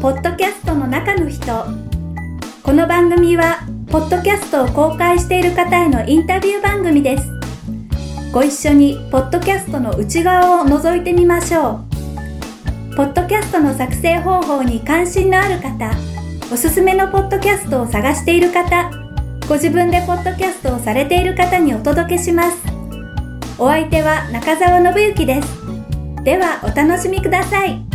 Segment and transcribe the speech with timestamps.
[0.00, 1.66] ポッドキャストの中の人。
[2.62, 7.28] この番組はポッドキャストを公開している方へのインタビュー番組です。
[8.32, 11.80] ご一緒にポッドキャストの内側を覗いてみましょ
[12.92, 12.94] う。
[12.94, 15.90] ポッドキャストの作成方法に関心のある方
[16.52, 18.90] おすすめのポッドキャストを探している方
[19.48, 22.56] ご自分でポッドキャストをされている方にお届けします。
[23.58, 25.48] お相手は中澤信之です。
[26.22, 27.87] ではお楽しみください。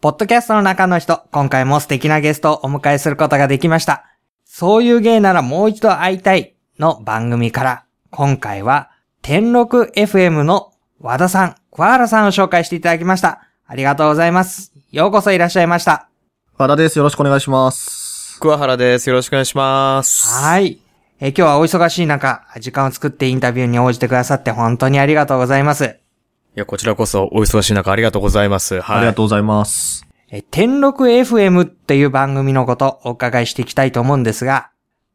[0.00, 4.06] ポッドキャストの中の人、今回も素敵なゲストをお迎えすることができました。
[4.46, 13.42] そういう芸ならもう一度会いたいの番組から、今回は、天禄 FM の和田さん、桑原さんを紹介していただきました。
[13.66, 14.72] ありがとうございます。
[14.90, 16.08] ようこそいらっしゃいました。
[16.56, 16.96] 和田です。
[16.96, 18.40] よろしくお願いします。
[18.40, 19.06] 桑原です。
[19.10, 20.42] よろしくお願いします。
[20.42, 20.80] はい。
[21.20, 25.99] えー今日はお忙しい中、時間を作ってインタビューに応じてくださって本当にありがとうございます。
[26.60, 28.82] いや、こちらこそお忙しい中ありがとうございます。
[28.82, 28.98] はい。
[28.98, 30.06] ありがとうございます。
[30.28, 34.68] えー天禄 FM っていう番組のことをお伺いしていきたいと思うんですが、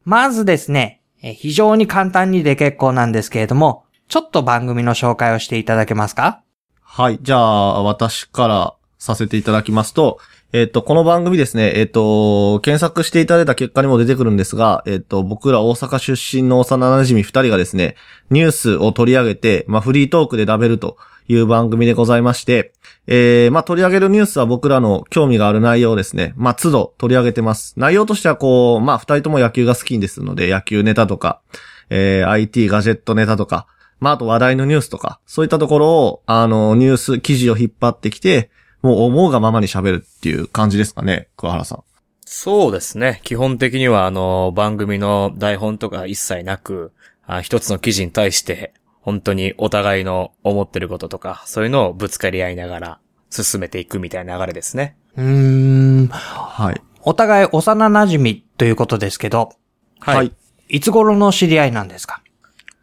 [0.05, 6.41] まずですね、えー非常に簡単にで結構なんですけれども、ちょっと番組の紹介をしていただけますか？
[6.81, 7.19] はい。
[7.21, 10.17] じゃあ、私からさせていただきますと、
[10.51, 17.97] えっ、と、この番組ですね、えっ、と、検索していただいた結果にも出てくるんですが、えっ、と、僕ら大阪出身の幼馴染二人がですね、
[18.29, 22.73] ニュースを取り上げて、まあ、フリートークで食べるという番組でございまして、
[23.07, 26.33] えー、まあ、取り上げるニュースは僕らの興味がある内容ですね。
[26.35, 27.73] まあ、都度取り上げてます。
[27.77, 31.41] 内容としてはこう、まあ、二人とも野球が好きですので、野球ネタとか、
[31.89, 33.67] えー、IT ガジェットネタとか、
[33.99, 38.49] まあ、あと話題のニュースとか、そういったところを、あの、ニュース記事を引っ張ってきて、
[38.81, 41.83] もう思うがままに喋るっていう感じですかね、桑原さん。
[42.25, 43.21] そうですね。
[43.23, 46.91] 基本的には、あの、番組の台本とか一切なく、
[47.27, 48.73] あ一つの記事に対して、
[49.05, 54.97] 本当にお互いの思ってることとか、そういうのをぶつかり合いながら進めていくみたいな流れですね。
[55.15, 55.23] うー
[56.05, 56.81] ん、はい。
[57.03, 59.51] お互い幼馴染ということですけど、
[59.99, 60.31] はい。
[60.69, 62.23] いつ頃の知り合いなんですか？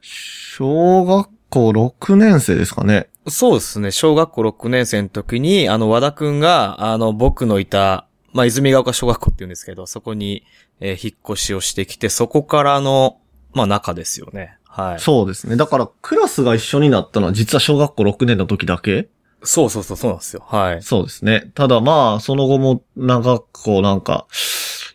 [0.00, 3.09] 小学校6年生ですかね。
[3.28, 3.91] そうですね。
[3.91, 10.44] 小学校6年生の時に、あの、和田くんが、あの、僕のいた、まあ、泉ヶ丘小学校って言うんですけど、そこに、
[10.81, 13.19] えー引っ越しをしてきて、そこからの、
[13.55, 14.56] まあ、中ですよね。
[14.72, 15.00] はい。
[15.00, 15.56] そうですね。
[15.56, 19.09] だから、クラスが一緒になったのは実は小学校6年の時だけ？
[19.44, 20.43] そうそうそう、そうなんですよ。
[20.47, 20.83] はい。
[20.83, 21.50] そうですね。
[21.55, 24.27] ただまあ、その後も長くこうなんか、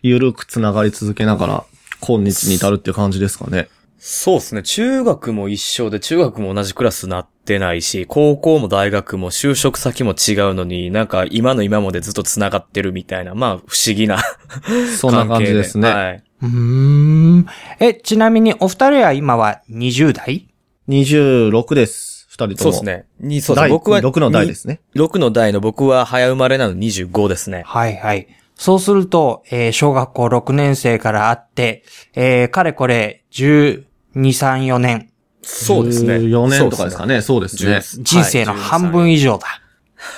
[0.02, 1.64] ゆるく繋がり続けながら、
[2.00, 3.68] 今日に至るっていう感じですかね。
[3.98, 4.62] そうですね。
[4.62, 14.18] 中学も一緒で、中学も同じクラスになってないし、高校も大学も就職先も違うのに、なんか今の今までずっと繋がってるみたいな、まあ不思議な
[14.98, 15.90] そんな感じですね。
[15.90, 16.22] はい。
[16.42, 17.46] うーん。
[17.80, 20.48] え、ちなみにお二人は今は20代
[20.88, 22.26] ？26です。
[22.30, 22.56] 二人とも。
[22.56, 23.06] そうですね。
[23.20, 23.68] に、そうです。
[23.68, 24.80] 僕は、6の代ですね。
[24.94, 27.62] 6の代の僕は早生まれなの25ですね。
[27.66, 28.28] はいはい。
[28.54, 31.84] そうすると、えー小学校6年生からあって、
[32.14, 33.84] えーかれこれ12、
[34.14, 35.10] 3、4年。
[35.42, 36.16] そうですね。
[36.16, 37.22] 4年とかですかね。
[37.22, 37.80] そうですね。
[38.02, 39.46] 人生の半分以上だ。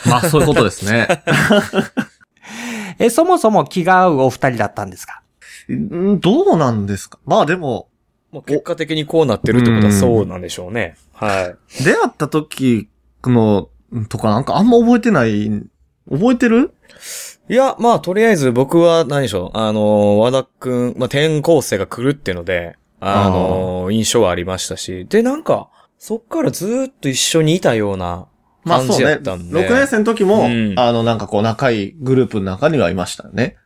[0.07, 1.07] まあ、そういうことですね。
[2.99, 5.15] え、そもそも気が合うお二人だったんですか？
[5.15, 5.20] ん
[6.21, 7.19] どうなんですか？
[7.25, 7.89] まあでも、
[8.33, 10.97] もう結果的にこうなってるってことはそうなんでしょうね。
[11.13, 11.85] はい。
[11.85, 12.89] 出会った時
[13.25, 13.69] の、
[14.09, 15.51] とかなんかあんま覚えてない、
[16.11, 16.73] 覚えてる？
[17.49, 19.59] いや、まあ、とりあえず僕は何でしょう？
[19.59, 25.07] あの、和田くん、まあ、転校生が来るっていうので、あの、印象はありましたし。
[25.07, 28.29] で、なんか、そっからずーっと一緒にいたような
[28.65, 29.05] 感じまあそうね。
[29.11, 29.69] やったんで。
[29.69, 33.57] 6年生の時も、うんあの、なんかこう仲いいグループの中にはいましたよね。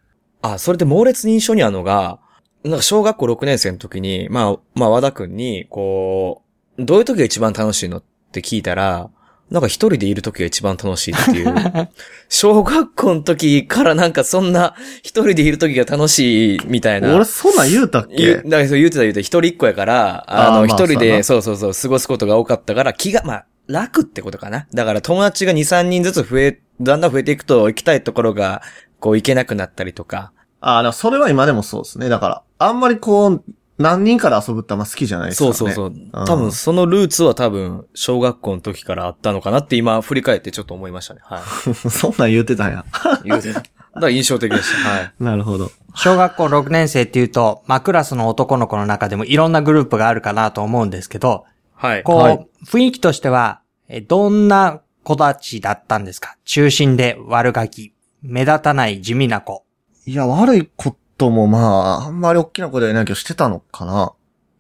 [0.53, 2.19] あ、それで猛烈に印象にあるのが、
[2.65, 6.43] なんか小学校6年生の時に、まあ、まあ和田くんに、こ
[6.79, 9.11] う、どういう時が一番楽しいのって聞いたら、
[9.51, 11.55] なんか一人でいる時が一番楽しいっていう。
[12.29, 17.15] 小学校の時からなんかそんな一人でいる時が楽しいみたいな。
[17.15, 24.67] 俺そんなん言うたっ言う、けだからそう言うてた言うてた一人っ子やから、あの、一人で、そうそうそう、過ごすことが多かったから、気が、まあ、楽ってことかな。
[24.75, 28.63] だから友達が2、3人ずつ増え、だんだん増えていくと行きたいところが、
[29.05, 30.33] こう行けなくなったりとか。
[30.63, 32.09] ああ、それは今でもそうですね。
[32.09, 33.45] だから、あんまりこう、
[33.77, 35.51] 何人から遊ぶってあんま好きじゃないですかね。
[35.51, 35.95] うそうそう。
[36.25, 41.21] 多分そのルーツは多分、小学校の時からあったのかなって今振り返ってちょっと思いましたね。
[41.23, 41.43] は
[41.75, 42.83] そんなん言うてたんや。
[43.23, 43.29] い。
[43.29, 43.61] 言うてた。
[43.61, 43.71] だか
[44.01, 44.89] ら印象的でした。
[44.89, 45.13] はい。
[45.21, 45.71] なるほど。
[45.95, 52.03] 小学校6年生っていうと、まあ、クラスの男の子の中でもいろんなグループがあるかなと思うんですけど、はい。
[52.05, 56.37] こう、はい雰囲気としては、えどんな子たちだったんですか？
[56.45, 57.94] 中心で悪ガキ、
[58.27, 59.65] 目立たない地味な子。
[60.07, 64.13] いや、悪いこともまあ、あんまり大きなことはないけどしてたのかな？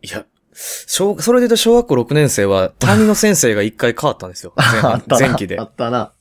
[0.02, 4.52] いや、小、それで言うと小学校6年生は 担任の先生が一回変わったんですよ。
[4.56, 5.64] あった前期であ。
[5.64, 6.12] ったな。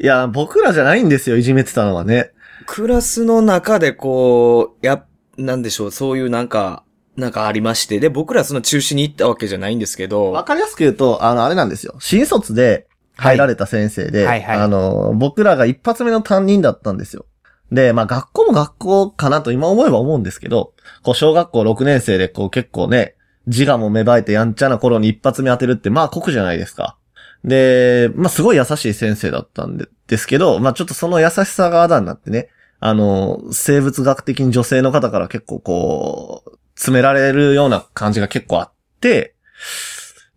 [0.00, 2.32] いや、僕らじゃないんですよ、いじめてたのはね。
[2.66, 5.04] クラスの中でこう、や、
[5.38, 6.82] なんでしょう、そういうなんか、
[7.16, 11.94] なんかありまして、で、僕らその中止に行ったわけじゃないんですけど、わかりやすく言うと、あの、あれなんですよ。
[12.00, 17.26] 新卒で入られた先生で、はいはいはいあの、僕らが一発目の担任だったんですよ。
[17.72, 23.14] で、まあ学校も学校かなと今思えば思うんですけど、こう小学校6年生でこう結構ね、
[23.46, 26.96] 自我も芽生えてやんちゃな頃に一発目当てるってまあ酷じゃないですか。
[27.44, 32.48] で、まあすごい優しい先生だったんでですけど、まあちょっとその優しさがあだになってね、
[32.78, 39.34] あの、生物学的に女性の方から結構こう、詰められるような感じが結構あって、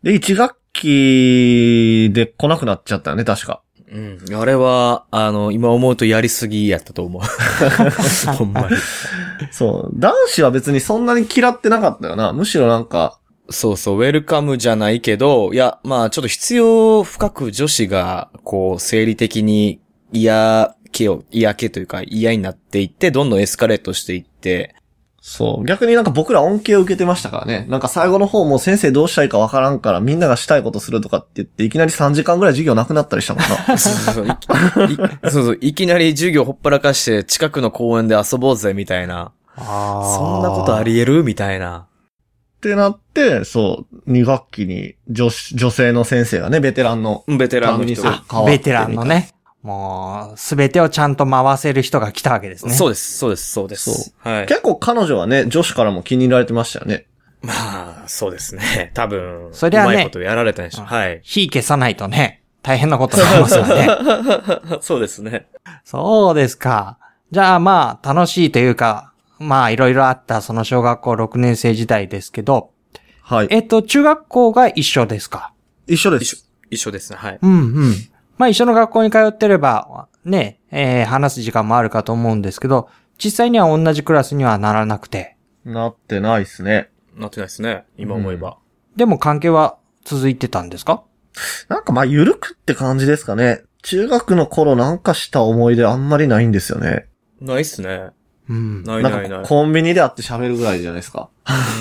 [0.04, 3.62] で、1学期で来なくなっちゃったよね、確か。
[3.92, 4.36] うん。
[4.36, 7.22] あれは、あの、今思うとやりすぎやったと思う。
[8.34, 8.78] ほんまに。
[9.52, 10.00] そう。
[10.00, 12.32] 男子は別にそんなに嫌ってなかったよな。
[12.34, 13.20] むしろなんか、
[13.50, 19.82] そうそう、ウェルカムじゃないけど、いや、まあちょっと必要深く女子が、こう、生理的に
[20.12, 24.76] 嫌気を、嫌気というか嫌になっていって、どんどんエスカレートしていって、
[25.22, 25.66] そう。
[25.66, 27.66] 逆になんか僕ら恩恵を受けてましたからね。
[27.70, 33.78] なんか最後の方も先生どうしたらいいかわからんからみんながしたいことするとかって言っていきなり3時間ぐらい授業なくなったりしたもんな。
[33.78, 34.98] そうそういい
[35.30, 39.32] そうそう、いきなり授業ほっぱらかして近くの公園で遊ぼうぜ、みたいな。
[39.56, 41.88] あそんなことあり得るみたいな。
[42.58, 48.12] ってなって、そう、2学期に女子、女性の先生がね、ベテランのベテランの人が。
[48.12, 49.30] 担任変わってベテランのね。
[49.64, 52.74] もう、すべてをちゃんと回せる人が来たわけですね。
[52.74, 53.92] そうです、そうです、そうです。
[53.92, 54.46] そはい。
[54.46, 57.06] 結構彼女はね、女子からも気に入られてましたよね。
[57.42, 58.92] まあ、そうですね。
[58.96, 60.86] 多分、そりゃねうまいことやられたんでしょう。
[60.86, 61.20] うんはい。
[61.24, 63.88] 火消さないとね、大変なことになりますよね。
[64.82, 65.48] そうですね。
[65.84, 66.98] そうですか。
[67.32, 72.72] じゃあまあ、楽しいというか、まあ、いろいろあったその小学校6年生時代ですけど、
[73.22, 73.48] はい。
[73.52, 75.52] えっと、中学校が一緒ですか？
[75.88, 77.18] 一緒で一緒す。、一緒ですね。
[77.20, 77.40] はい。
[77.42, 77.56] うんう
[77.90, 77.96] ん。
[78.40, 86.90] まあ一緒の学校に通ってれば、ね、えー話す時間もあるかと思うんですけど、実際には同じクラスにはならなくて、なってないっすね。
[87.16, 87.84] なってないですね。
[87.98, 88.58] 今思えば。
[88.96, 91.04] でも関係は続いてたんですか？
[91.68, 93.64] なんかまあ、ゆるくって感じですかね。
[93.84, 97.08] 中学の頃なんかした思い出あんまりないんですよね。
[97.42, 98.12] ないっすね。
[98.50, 98.84] うん。
[98.84, 99.44] ないなないない。
[99.46, 101.30] コンビニで会って喋るぐらいじゃないですか。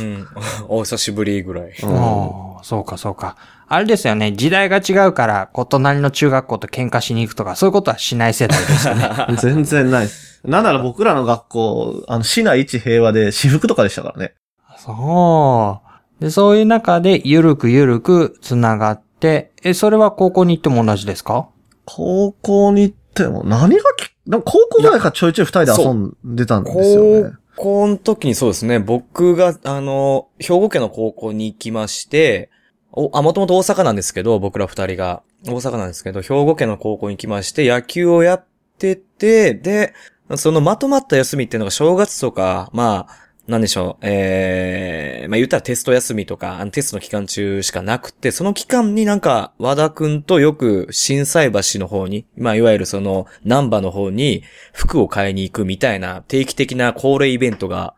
[0.00, 0.26] うん。
[0.68, 1.72] お久しぶりぐらい。
[1.82, 3.36] うんああ、そうかそうか。
[3.70, 9.08] あれですよね、時代が違うから、こう隣の中学校と喧嘩しに行くとか、そういうことはしない世代ですよね。
[9.40, 10.40] 全然ないです。
[10.44, 14.34] なんなら僕らの学校、あの、市内一平和で私服とかでしたからね。
[14.78, 15.82] そ
[16.20, 16.24] う。
[16.24, 21.48] で、そういう中で、ゆるくゆるく繋がって、え、それは高校に行っても同じですか？
[21.84, 27.38] 高校に行っても何がき、なんか高校ぐらいからちょいちょい二人で遊んでたんですよね高。
[27.58, 32.50] 校の時にそうですね、僕が、あの、兵庫県の高校に行きまして、
[32.92, 35.22] お、あ、もともと大阪なんですけど、僕ら二人が。
[35.46, 38.46] 大阪なんですけど、兵庫県の高校に行きまして、野球をやっ
[38.78, 39.94] てて、で、
[40.36, 54.42] そのまとまった休みっていうのが正月とか、まあ、なんでしょう、えー、まあ言ったらテスト休みとか、あのテストの期間中しかなくて、その期間になんか、和田くんとよく震災橋の方に、まあいわゆるその、南波の方に
[54.74, 57.94] 服を買いに行くみたいな定期的な恒例イベントが、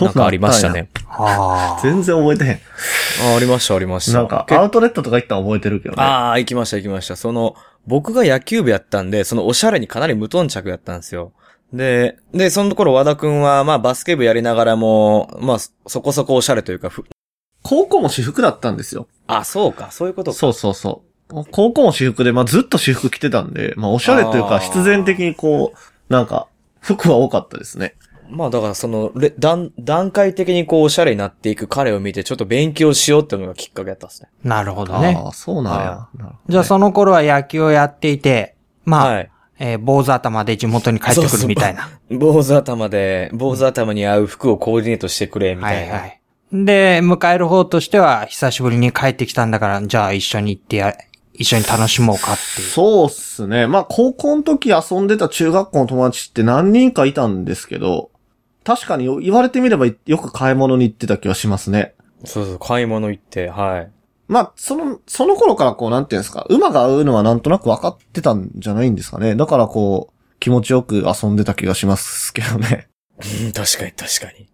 [0.00, 0.88] なんかありましたね。
[1.08, 1.80] ああ。
[1.80, 2.60] 全然覚えてへん。
[3.32, 4.18] あありました、ありました。
[4.18, 6.02] なんか、けアウトレットとか行ったの覚えてるけどね。
[6.02, 7.14] ああ、行きました、行きました。
[7.14, 7.54] その、
[7.86, 11.32] 僕が野球部やったんで、そのおしゃれにかなり無頓着やったんですよ。
[11.72, 17.04] で、で、そのところ和田くんは、まあバスケ部やりながらも、まあそこそこおしゃれというか、ふ
[17.62, 19.08] 高校も私服だったんですよ。
[19.26, 20.36] あ、そうか、そういうことか。
[20.36, 21.44] そうそうそう。
[21.50, 26.48] 高校も私服で、まあずっと私服着てたんで、まあおしゃれというか必然的にこう、なんか、
[26.80, 27.94] 服は多かったですね。
[28.28, 34.28] まあだからその、れ段、段階的にこうおしゃれになっていく彼を見て、ちょっと勉強しようっていうのがきっかけだったんですね。
[34.42, 35.18] なるほどね。
[35.18, 35.80] ああ、そうなんや。
[35.80, 39.30] はなるほどねじゃあその頃は野球をやっていて、まあ、はい。
[39.58, 41.88] えー坊主頭で地元に帰ってくるみたいな。
[42.10, 45.96] 坊主頭で、坊主頭に合う服をコーディネートしてくれ、みはたいな。
[45.96, 46.20] いはい。
[46.52, 50.94] で、迎える方としては、久しぶりに帰ってきたんだから、じゃあ一緒に行ってや、
[51.34, 52.68] 一緒に楽しもうかっていう。
[52.68, 53.66] そうっすね。
[53.66, 58.10] まあ、高校の時遊んでた中学校の友達って何人かいたんですけど、
[58.64, 61.94] 確かに言われてみればよく買い物に行ってた気がしますね。
[62.24, 63.90] そうそう、買い物行って、はい。
[64.28, 69.34] まあ、その、その頃からこう、なんていうんですか、馬が合うのはなんとなく分かってたんじゃないんですかね。
[69.34, 72.88] だからこう、気持ちよく遊んでた気がしますけどね。
[73.44, 74.48] うん、確かに確かに。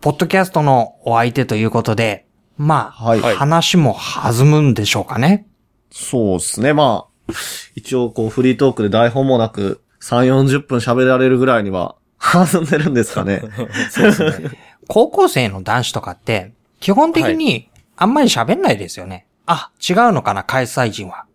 [0.00, 3.20] ポッドキャストのお相手ということで、まあ、はい。
[3.20, 5.46] はい話も弾むんでしょうかね。
[5.90, 6.72] そうですね。
[6.72, 7.32] まあ、
[7.74, 13.42] 一応こう、フリートークで台本もなく、3、40分喋られるぐらいには、弾んでるんですかね。
[13.90, 14.50] そうですね。
[14.88, 17.69] 高校生の男子とかって、基本的に
[18.00, 19.26] あんまり喋んないですよね。
[19.44, 21.26] あ、違うのかな、関西人は。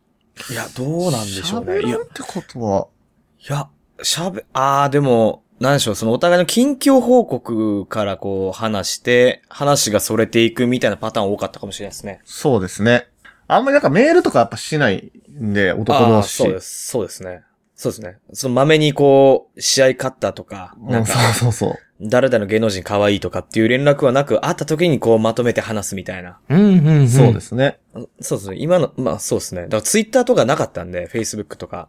[0.50, 1.74] いや、どうなんでしょうね。
[1.74, 2.88] 喋る、ってことは、
[3.48, 3.70] いや、
[4.00, 12.20] 喋、あー、でも、なんでしょう、そのお互いの近況報告からこう話して、話がそれていくみたいなパターン多かったかもしれないですね。
[12.26, 13.10] そうですね。
[13.48, 16.36] あんまりなんかメールとかやっぱしないんで、男同士。
[16.36, 17.44] そうです、そうですね。
[17.76, 18.18] そうですね。
[18.34, 21.85] その豆にこう、試合勝ったとか、うんなんか、そうそうそう。
[22.02, 26.40] 誰々の芸能人可愛いとかっていう連絡はなく、会った時にこうまとめて話すみたいな。
[26.50, 27.08] うん、うん、うん。
[27.08, 27.80] そうですね。
[28.20, 28.58] そうですね。
[28.60, 29.64] 今の、まあそうですね。
[29.64, 31.88] だからツイッターとかなかったんで、Facebook とか。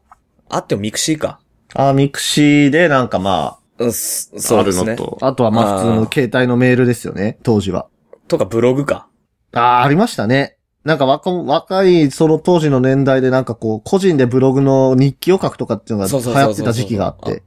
[0.48, 1.40] あっても mixi か。
[1.74, 4.92] あー mixi でなんかまうん、そうですね。
[4.92, 5.18] あるのと。
[5.20, 7.88] あとはまあ普通の携帯のメールですよね、当時は。
[8.28, 9.08] とかブログか。
[9.52, 10.56] ああ、ありましたね。
[10.84, 17.42] なんか若、若い、その当時の年代でなんかこう、個人でブログの日記を書くとかっていうのがそう流そうそうそう行ってた時期があって。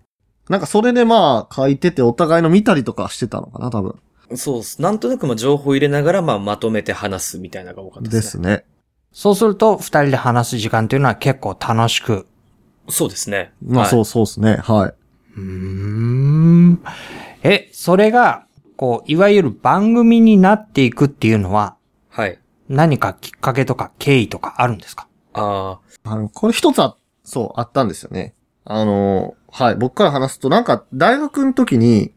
[0.50, 3.96] なんかそれでまあ書いててお互いの見たりとかしてたのかな、多分。
[4.36, 4.82] そうっす。
[4.82, 8.44] なんとなくまあ情報入れながらまあまとめて話すみたいなのが多かったでですね。
[8.44, 8.66] すね。
[9.12, 12.28] そうすると、二人で話す時間というのは結構楽しく。
[12.90, 13.54] そうですね。
[13.64, 14.58] まあそうそうですね。
[14.58, 14.94] はい。
[15.38, 16.84] うーん。
[17.44, 21.76] え、それが、こう、いわゆる番組になっていくっていうのは、
[22.10, 22.40] はい。
[22.68, 28.34] 何かきっかけとか経緯とかあるんですかああの、これ一つあ、そう、あったんですよね。
[28.66, 32.14] あの、はい、僕から話すと、なんか、大学の時に、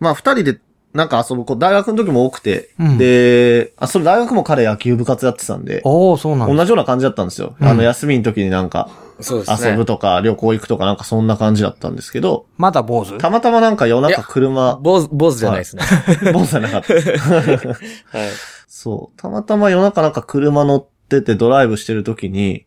[0.00, 0.58] まあ二人で、
[0.92, 6.54] なんか遊ぶ子、大学の時も多くて、うんで、あ、それ大学も彼野球部活やってたんで、おおそうなんだ。
[6.54, 7.56] 同じような感じだったんですよ。
[7.60, 9.70] うんあの、休みの時になんか、あ、そうですね。
[9.70, 13.18] 遊ぶとか、旅行行くとかなんかそんな感じだったんですけど、まだ坊主？
[13.18, 15.82] たまたまなんか夜中車、坊主、坊主じゃないですね。
[16.32, 16.94] 坊主じゃなかった。
[16.94, 18.28] はい。
[18.68, 19.20] そう。
[19.20, 22.66] たまたま夜中なんか車乗っててドライブしてる時に、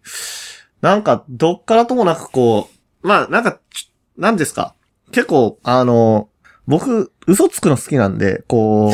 [0.82, 2.70] なんかどっからともなくこ
[3.04, 3.60] う、まあなんか、
[4.18, 4.74] ちなんですか？
[5.12, 6.30] 結構、あの、
[6.68, 8.94] 僕、嘘つくの好きなんで、こ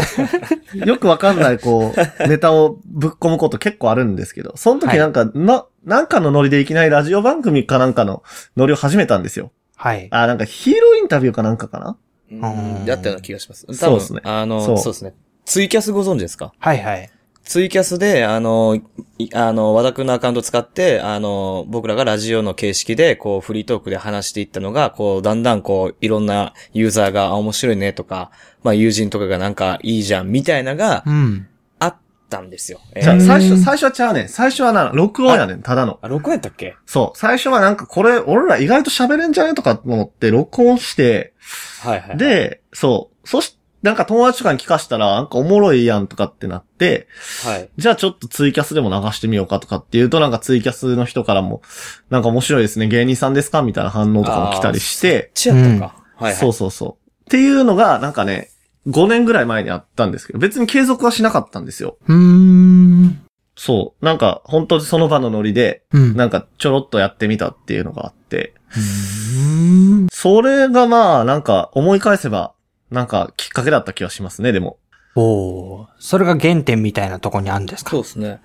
[0.74, 8.22] う、 よくわかんない、こう、ネタをぶっ込むこと結構あるんですけど、その時なんか、な、なんかのノリでいきなりラジオ番組かなんかの
[8.56, 9.52] ノリを始めたんですよ。
[9.76, 10.08] はい。
[10.12, 11.98] あ、なんかヒーローインタビューかなんかかな？
[12.32, 13.66] うんやったような気がします。
[13.74, 15.14] そうですねあの、そうですね。
[15.46, 16.54] ツイキャスご存知ですか？
[16.60, 17.10] はいはい。
[17.44, 18.80] ツイキャスで、あの、
[19.18, 28.32] いあの、和田くんのアカウント使って、あの、僕らがラジオの形式で、こう、フリートークで話していったのが、こう、だんだんこう、いろんなユーザーが、あ、面白いねとか、
[28.64, 31.48] まあ、友人とかがなんかいいじゃん、みたいながうん。
[31.80, 31.96] あっ
[32.30, 32.80] たんですよ。
[32.96, 34.30] えじゃあー最初、最初はちゃうねん。
[34.30, 36.00] 最初はな、録音やねん、ただの。
[36.02, 36.76] あ、録音やったっけ？
[36.86, 37.18] そう。
[37.18, 39.54] 最初はなんかこれ、俺ら意外と喋れんじゃね？
[39.54, 41.34] とか思って録音して、
[41.82, 43.28] はいはいはい。、で、そう。
[43.28, 47.08] そし、なんか友達とかに聞かしたら、なんかおもろいやんとかってなって、
[47.44, 47.70] はい。
[47.78, 51.62] じゃあちょっとツイキャスでも流してみようかとかっていうと、なんかツイキャスの人からも、
[52.10, 55.96] なんか面白いですね、芸人さんですかみたいな反応とかも来たりして、ちやったか。
[56.16, 56.36] はいはい。
[56.36, 57.22] そうそうそう。
[57.22, 58.50] っていうのが、なんかね、
[58.88, 61.98] 5年ぐらい前にあったんですけど、別に継続はしなかったんですよ。
[62.08, 63.22] うーん。
[63.56, 64.06] そう。
[64.06, 66.16] なんか、本当にその場のノリで、うん。
[66.16, 72.54] なんかちょろっとやってみたっていうのがあって、うーんそれがまあ、なんか思い返せば、
[72.94, 74.78] なんかきっかけだった気がしますね、でも。
[75.16, 77.92] おーそれが原点みたいなとこにあるんですか？
[77.92, 78.40] そうですね。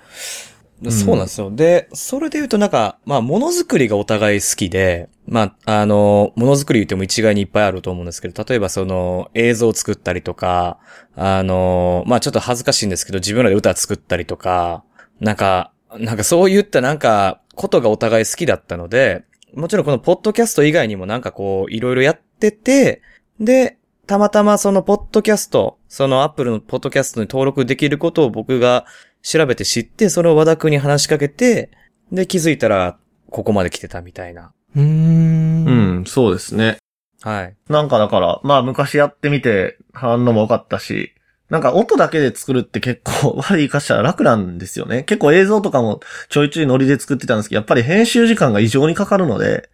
[0.91, 1.51] そうなんですよ。
[1.51, 10.79] で、それで言うとなんか、まあ、ものづくりがお互い好きで、まあ、あの、ものづくり言っても一概にいっぱいあると思うんですけど、例えばその、映像を作ったりとか、
[11.17, 14.85] あの、まあ、ちょっと恥ずかしいんですけど、自分らで歌作ったりとか、
[15.19, 19.25] なんか、なんかそういったなんか、ことがお互い好きだったので、
[19.55, 23.03] もちろんこのポッドキャスト以外にもなんかこう、いろいろやってて、
[23.41, 23.78] で、
[24.09, 28.87] たまたまそのポッドキャスト、そのアップルのポッドキャストに登録できることを僕が
[29.21, 31.71] 調べて知って、それを和田くんに話しかけて、
[32.11, 32.97] で、気づいたら、
[33.29, 34.55] ここまで来てたみたいな。
[34.75, 35.67] うーん。
[35.67, 36.79] うん、そうですね。
[37.21, 37.57] はい。
[37.69, 41.13] なんかだから、まあ昔やってみて反応も多かったし、
[41.51, 45.03] なんか音だけで作るって結構 悪い言い方したら楽なんですよね。
[45.03, 46.01] 結構映像とかも
[46.31, 49.69] ちょいちょいノリで作ってたんですけど、やっぱり編集時間が異常にかかるので、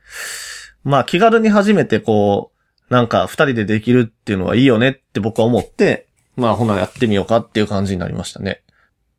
[0.82, 2.53] まあ気軽に初めてこう、
[2.90, 8.62] なんか二人でできるっていうのはいいよねって僕は思って、まあほなやってみようかっていう感じになりましたね。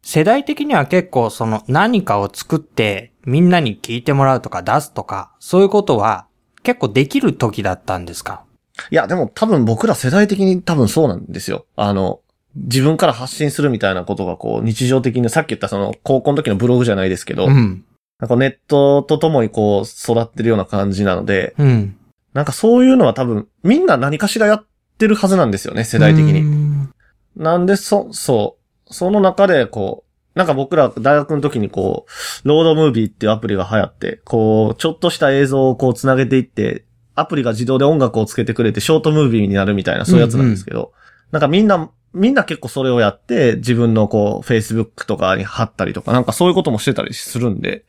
[0.01, 6.27] 世代的には結構その何かを作ってみんなに聞いてもらうとか出すとか、そういうことは
[6.61, 8.43] 結構できる時だったんですか？
[8.91, 11.65] いや、でも多分僕ら世代的に多分そうなんですよ。
[11.75, 12.19] あの、
[12.55, 17.83] 自分から発信するみたいなことがこう日常的にさっき言ったその高校の時のブログじゃないですけど、うん。
[18.19, 21.97] なんかネットとともにこう育ってるような感じなので、うん。
[22.35, 24.65] なんかそういうのは多分みんな何かしらやっ
[24.97, 26.41] てるはずなんですよね、世代的に。
[26.41, 26.89] ん
[27.37, 28.57] なんで、そ、そ
[28.89, 28.93] う。
[28.93, 30.03] その中でこ
[30.35, 32.05] う、なんか僕ら大学の時にこ
[32.43, 36.83] う、ロードムービーっていうアプリが流行って、こう、ちょっとした映像をこう繋げていって、
[37.15, 40.91] アプリが自動で音楽をつけてくれてショートムービーになるみたいなそういうやつなんですけど、
[41.31, 47.85] なんかみんな、みんな結構それをやって、自分のこう、Facebook とかに貼ったりとか、なんかそういうこともしてたりするんで、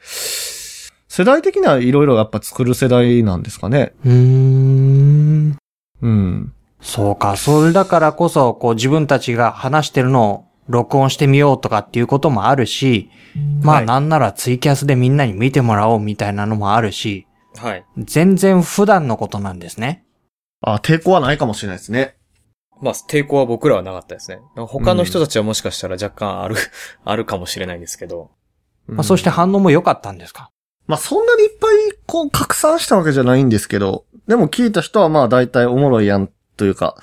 [1.16, 3.94] 世代的にはいろいろやっぱ作る世代なんですかね。
[4.04, 5.56] うーん。
[6.02, 6.52] うん。
[6.82, 7.38] そうか。
[7.38, 13.08] それだからこそ、こう自分たちが話してるのを録音してみようとかっていうこともあるし、
[13.62, 17.84] まはいあなんならツイキャスでみんなに見てもらおうみたいなのもあるし、はい。
[17.96, 20.04] 全然普段のことなんですね。
[20.60, 22.16] あ、抵抗はないかもしれないですね。
[22.82, 24.40] まあ、抵抗は僕らはなかったですね。
[24.54, 26.56] 他の人たちはもしかしたら若干ある、
[27.06, 28.32] あるかもしれないんですけど。
[28.86, 30.50] まあ、そして反応も良かったんですか？
[30.86, 36.96] まあ、そんなにいっぱい、こう、拡散したわけじゃないんですけど、でも聞いた人はまあ、大体おもろいやん、というか、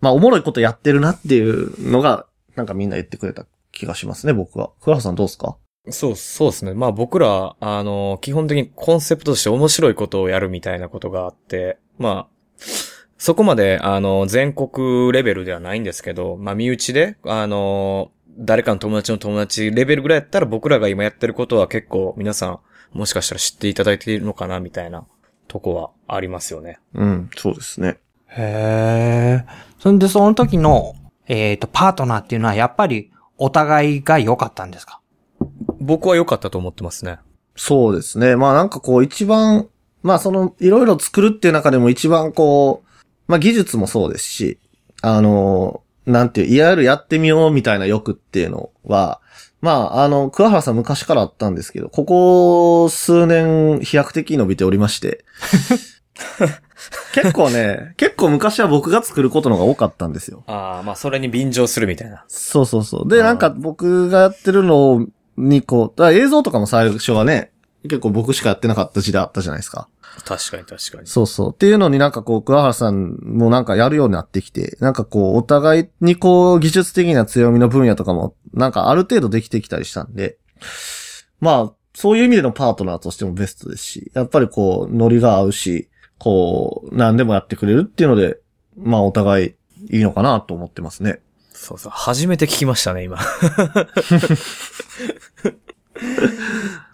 [0.00, 4.70] まあ、おもろいことやってるなっていうのが、なんかみんな言ってくれた気がしますね、僕は。
[4.80, 5.56] 倉橋さんどうですか？
[5.90, 6.74] そう、そうですね。
[6.74, 12.64] まあ僕ら、あの、基本的にコンセプトとして面白いことをやるみたいなことがあって、まあ、
[13.16, 22.60] そこまで、あの、全国レベルではないんですけど、まあ身内で、あの、誰かの友達の友達レベルぐらいやったら僕らが今やってることは結構皆さん、
[22.92, 25.04] もしかしたら知っていただいているのかな、みたいな
[25.46, 26.78] とこはありますよね。
[26.94, 27.98] うん、そうですね。
[28.28, 29.46] へえ。
[29.78, 30.94] そんでその時の、
[31.26, 35.00] えっ、と、パートナーっていうのはやっぱりお互いが良かったんですか？
[35.80, 37.18] 僕は良かったと思ってますね。
[37.56, 38.36] そうですね。
[38.36, 39.68] まあなんかこう一番、
[40.02, 42.88] まあその、いろいろ作るっていう中でも一番こう、
[43.26, 44.58] まあ技術もそうですし、
[45.02, 49.20] あの、なんていう、いわゆるやってみようみたいな欲っていうのは、
[49.60, 55.24] まああの、桑原さん昔からあったんですけど、ここ数年飛躍的に伸びておりまして、
[57.12, 60.44] 結構ね、結構昔は僕が作ることの方が多かったんですよ。
[60.46, 62.24] ああ、まあそれに便乗するみたいな。
[62.28, 63.08] そうそうそう。
[63.08, 67.50] で、なんか僕がやってるのにこう、だ映像とかも最初はね、
[67.84, 69.88] 結構僕しかやってなかった時代あったじゃないですか。
[70.24, 71.06] 確かに確かに。
[71.06, 71.52] そうそう。
[71.52, 80.38] っていうのになんかこう、桑原さんもなんかやるようになってきて、なんかこう、お互いにこう、技術的な強みの分野とかも、なんかある程度できてきたりしたんで、
[81.40, 85.88] まあ、そういう意味でのパートナーとしてもベストですし、やっぱりこう、ノリが合うし、
[86.18, 88.38] こう、何でもやってくれるっていうので、
[88.76, 89.54] まあお互い
[89.90, 91.20] いいのかなと思ってますね。
[91.52, 91.92] そうそう。
[91.92, 93.18] 初めて聞きましたね、今。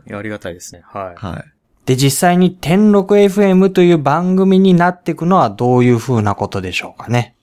[0.06, 0.82] いやありがたいですね。
[0.84, 1.14] はい。
[1.16, 1.44] はい。
[1.86, 7.34] で、実際に天禄 FM という番組になっていくのはどういう風なことでしょうかね？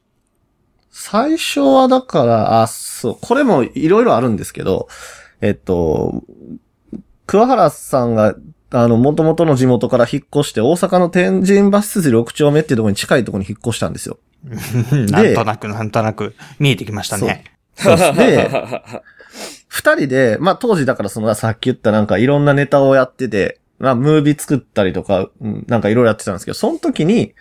[0.89, 4.87] 最初はだから、あ、そう、これもいろいろあるんですけど、
[5.39, 6.23] えっと、
[7.27, 8.35] 桑原さんが、
[8.71, 14.17] あの、元々の地元から引っ越して、大阪の天神橋筋6丁目っていうところに近いところに引っ越したんですよ。
[15.11, 17.45] なんとなくなんとなく見えてきましたね。
[17.75, 18.17] そうです。
[18.17, 18.49] で、
[19.71, 27.33] 二人で、まあ当時だからそのさっき言ったなんかいろんなネタをやってて、まあムービー作ったりとか、うんなんかいろいろやってたんですけど、その時に、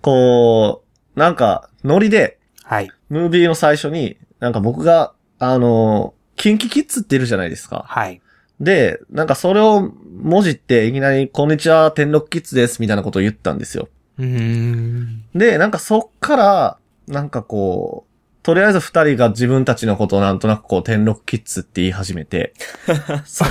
[0.00, 0.82] こ
[1.14, 2.88] う、なんかノリで、はい。
[3.10, 7.84] ムービーの最初に、なんか僕が、あの、キンキキッズっているじゃないですか。
[7.86, 8.22] はい。
[8.58, 13.90] で、なんかそれを文字っていきなり、こんにちは、天禄キッズです、みたいなことを言ったんですよ。
[15.34, 18.05] で、なんかそっから、なんかこう、
[18.46, 22.54] とりあえず二人が自分たちのことをなんとなくこう、天禄キッズって言い始めて、
[23.26, 23.48] そう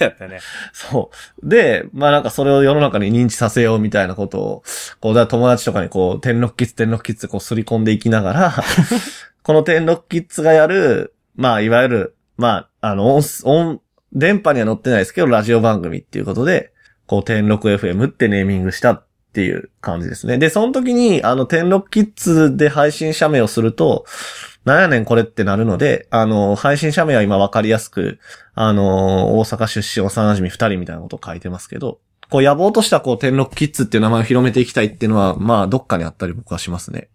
[0.00, 0.40] やったね。
[0.72, 1.48] そう。
[1.48, 4.62] で、まあなんかそれを世の中に認知させようみたいなことを、
[4.98, 8.54] こう、だ友達とかにこう、天禄キッズ、天禄キッズこう、すり込んでいきながら、
[9.44, 13.80] この天禄キッズがやる、まあいわゆる、まあ、あの、音、音、
[14.12, 16.72] 電波には載ってないですけど、ラジオ番組っていうことで、
[17.06, 20.38] こう、天禄 FM ってネーミングしたっていう感じですね。
[20.38, 24.04] で、その時に、あの、天禄キッズで配信者名をすると、
[24.64, 28.18] なんやねんこれってなるので、あの、配信者名は今わかりやすく、
[28.54, 37.08] あの、大阪出身幼馴染二人みたいなことを書いてますけど、こう野望としてはこう天禄キッズっていう名前を広めていきたいっていうのは、まあどっかにあったり僕はしますね。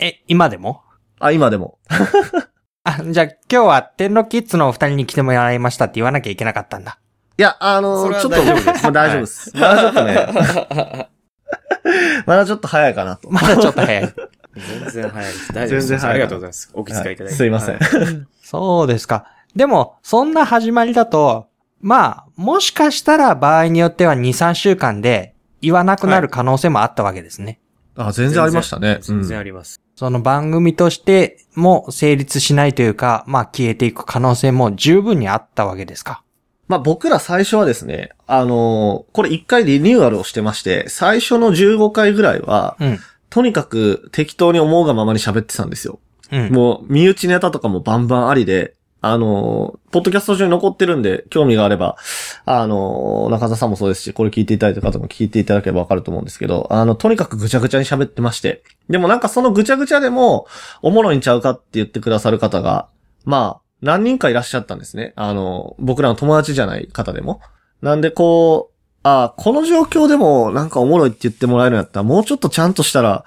[0.00, 0.82] え、今でも？
[1.18, 1.78] あ、今でも。
[2.84, 6.98] あ、じゃあ今日は天禄キッズのお二人に来てもらいましたって言わなきゃいけなかったんだ。
[7.36, 9.56] いや、あのちょっと、大丈夫ですまあ大丈夫です。
[9.56, 11.08] まだちょっとね、
[12.26, 13.30] まだちょっと早いかなと。
[13.30, 14.14] まだちょっと早い。
[14.54, 15.52] 全然早いです。
[15.52, 15.88] 大丈夫です。
[15.88, 16.70] 全然早いありがとうございます。
[16.74, 17.24] お気遣いいただいて。
[17.24, 19.26] はいすいませんは そうですか。
[19.54, 21.48] でも、そんな始まりだと、
[21.80, 27.60] まあ、もしかしたら場合によっては2、3週間で言わなくなる可能性もあったわけですね。
[27.96, 28.98] あ、全然ありましたね。
[29.00, 29.80] 全然うんあります。
[29.96, 36.22] その番組としても成立しないというか、まあ消えていく可能性も十分にあったわけですか。
[36.70, 42.98] まあ僕ら最初はですね、あのーこれ一回リニューアルをしてまして、最初の15回ぐらいは、うん。
[43.28, 45.98] とにかく適当に思うがままに喋ってたんですよ。
[46.30, 46.52] うん。
[46.52, 51.96] もう、身内ネタとかもバンバンありで、あのー、ポッドキャスト上に残ってるんで、興味があれば、
[52.44, 58.62] あのー、中田さんもそうですし、これ聞いていただいた方も聞いていただければわかると思うんですけど、あの、とにかくぐちゃぐちゃに喋ってまして。
[58.88, 60.46] でもなんかそのぐちゃぐちゃでも、
[60.82, 62.88] おもろいんちゃうかって言ってくださる方が、
[63.24, 65.12] まあ、何人かいらっしゃったんですね。
[65.16, 67.40] あの、僕らの友達じゃない方でも。
[67.82, 73.24] なんでこう、あこの状況でもなんかおもろいって言ってもらえるんやったら、もうちょっとちゃんとしたら、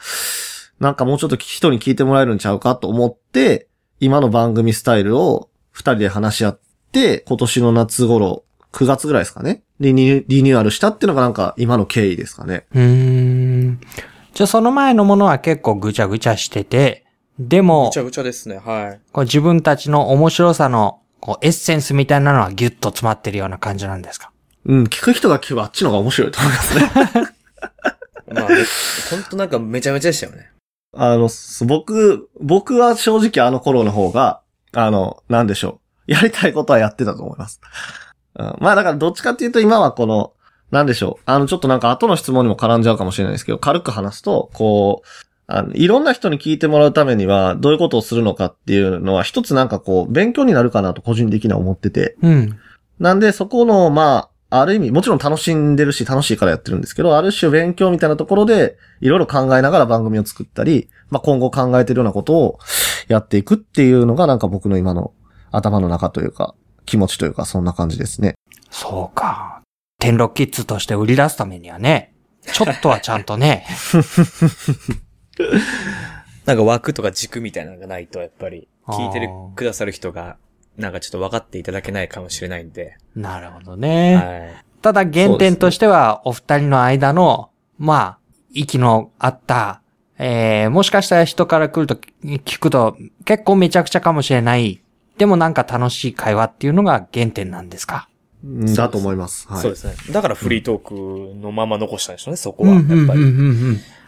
[0.79, 3.67] なんかもうちょっと人に聞いてもらえるんちゃうかと思って、
[3.99, 6.59] 今の番組スタイルを二人で話し合っ
[6.91, 9.63] て、今年の夏頃、9月ぐらいですかね。
[9.79, 12.65] リニューリニューアルしたっていうのがなんか今の経緯ですかね。
[12.73, 13.79] うん。
[14.33, 17.02] じゃあその前のものは結構ぐちゃぐちゃしてて、
[17.39, 18.57] でもぐち、ゃぐちゃですね。
[18.57, 19.01] はい。
[19.11, 24.31] こう自分たちの面白さのこうエッセンスみたいなのはギュッと詰まってるような感じなんですか？
[24.65, 26.91] うん、聞く人が聞けばあっちの方が面白いと思いますね。
[28.33, 28.55] まあ、ね、
[29.11, 30.49] ほんとなんかめちゃめちゃでしたよね。
[30.95, 34.41] あの、す僕、僕は正直あの頃の方が、
[34.73, 36.11] あの、なんでしょう。
[36.11, 37.59] やりたいことはやってたと思います。
[38.35, 40.33] うん、まあだからどっちかっていうと今はこの、
[40.71, 41.23] なんでしょう。
[41.25, 45.07] あの、ちょっとなんか後の質問にも絡んじゃうかもしれないですけど、軽く話すと、こう、
[45.55, 52.15] あの、いろんな人に聞いてもらうためには、どういうことをするのかっていうのは、一つなんかこう、勉強になるかなと個人的には思ってて。
[52.23, 52.59] うん。
[52.99, 62.59] なんで、そこの、まあ、ある意味、もちろん楽しんでるし、楽しいからやってるんですけど、ある種勉強みたいなところで、いろいろ考えながら番組を作ったり、まあ、今後考えてるようなことを
[63.07, 65.13] やっていくっていうのが、なんか僕の今の
[65.51, 66.55] 頭の中というか、
[66.87, 68.33] 気持ちというか、そんな感じですね。
[68.71, 69.61] そうか。
[69.99, 72.15] 天禄キッズとして売り出すためにはね、
[72.51, 73.67] ちょっとはちゃんとね、
[76.45, 80.37] なんか枠とか軸みたいなのがないと、やっぱり、聞いてるくださる人が、
[80.77, 82.97] なんかちょっと分かっていただけないかもしれないんで。
[83.15, 84.15] なるほどね。
[84.15, 84.63] はい。
[84.81, 88.17] ただ原点としては、お二人の間の、まあ、
[88.51, 89.81] 息のあった、
[90.19, 94.79] えー、もしかしたら人から来ると聞くと結構めちゃくちゃかもしれない。
[95.17, 98.07] でもなんか楽しい会話っていうのが原点なんですか？
[98.43, 99.47] うんだと思います。
[99.49, 99.61] はい。
[99.61, 99.95] そうですね。
[100.11, 102.73] だからフリートークのまま残したんでしょうね、そこは。
[102.73, 103.21] やっぱり。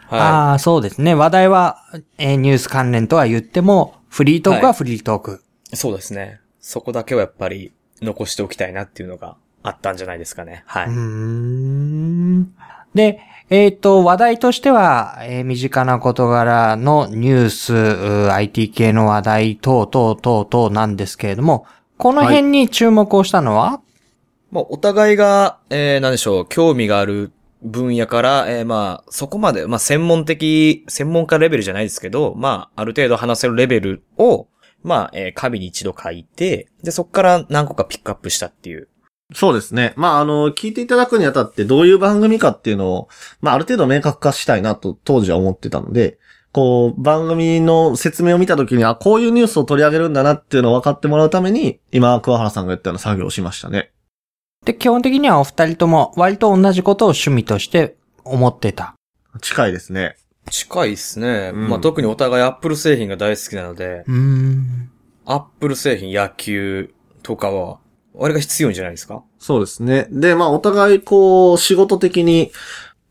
[0.08, 1.14] はああ、そうですね。
[1.14, 1.84] 話題は、
[2.18, 5.42] えーニュース関連とは言っても、フリートークはフリートーク。
[5.72, 5.76] い。
[5.76, 6.40] そうですね。
[6.60, 10.62] そこだけはやっぱり残しておきたいなっていうのがあったんじゃないですかね。
[10.66, 10.92] はいうー。
[10.92, 12.54] ん
[12.94, 21.66] で、えっ、と、話題としては、えー身近な事柄のニュース、IT 系の話題等々等々なんですけれども、
[21.98, 23.80] この辺に注目をしたのは、
[24.50, 34.48] まあ、お互いが、えー、なんでしょう、興味がある分野から、えー、まあ、そこまで、まあ、専門的、専門家レベルじゃないですけど、まあ、ある程度話せるレベルを、
[34.82, 38.88] まあ、えー、紙に一度書いて、で、そこから何個かピックアップしたっていう。
[39.34, 39.94] そうですね。
[39.96, 43.08] まあ、あの、聞いていただくにあたってどういう番組かっていうのを、
[43.40, 46.18] まあ、ある程度明確化したいなと当時は思ってたので、
[46.52, 53.90] こう、番組の説明を見たときに、あ、こういうニュースを取り上げるんだなっていうのを分かってもらうために、今、桑原さんが言ったような作業をしましたね。
[54.66, 58.94] で、基本的にはお二人とも割と同じことを趣味として思ってた。
[59.40, 60.16] 近いですね。
[60.50, 61.52] 近いですね。
[61.54, 64.90] うんまあ、特にお互いアップル製品が大好きなので、うーん。
[65.24, 67.78] アップル製品、野球とかは、
[68.20, 69.22] あれが必要じゃないですか？
[69.38, 70.08] そうですね。
[70.10, 72.50] で、まあ、お互い、こう、仕事的に、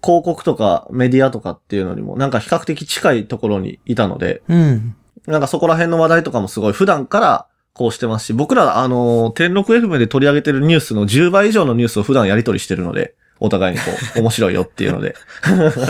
[0.04, 4.96] 広告とかメディアとかっていうのにも、なんか比較的近いところにいたので、うん。
[5.26, 15.14] なんかそこら辺の話題とかもすごい普段からこうしてますし、僕ら、あの、天禄 FM で取り上げてるニュースの10倍以上のニュースを普段やり取りしてるので、お互いにこう、 面白いよっていうので。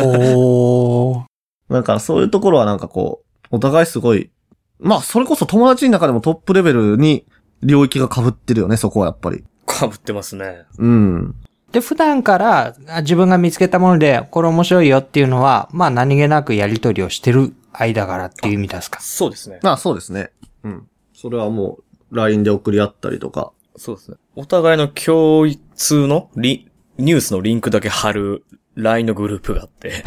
[0.04, 1.24] おー。
[1.70, 3.22] なんかそういうところはなんかこ
[3.52, 4.32] う、お互いすごい、
[4.80, 7.28] まあそれこそ友達の中でもトップレベルに
[7.62, 9.44] 領域が被ってるよね、そこはやっぱり。
[9.68, 10.64] 被ってますね。
[10.80, 11.36] うん。
[11.72, 19.00] で、普段からあ自分が見つけたもので、これ面白いよっていうのは、まあ何気なくやり取りをしてる間柄っていう意味ですか。
[19.02, 19.60] そうですね。
[19.62, 20.32] まあそうですね。
[20.64, 20.88] うん。
[21.26, 21.80] それはも
[22.12, 23.52] う、LINE で送り合ったりとか。
[23.78, 24.18] そうですね。
[24.36, 28.44] お互いの共通のリ、ニュースのリンクだけ貼る
[28.76, 30.04] LINE のグループがあって、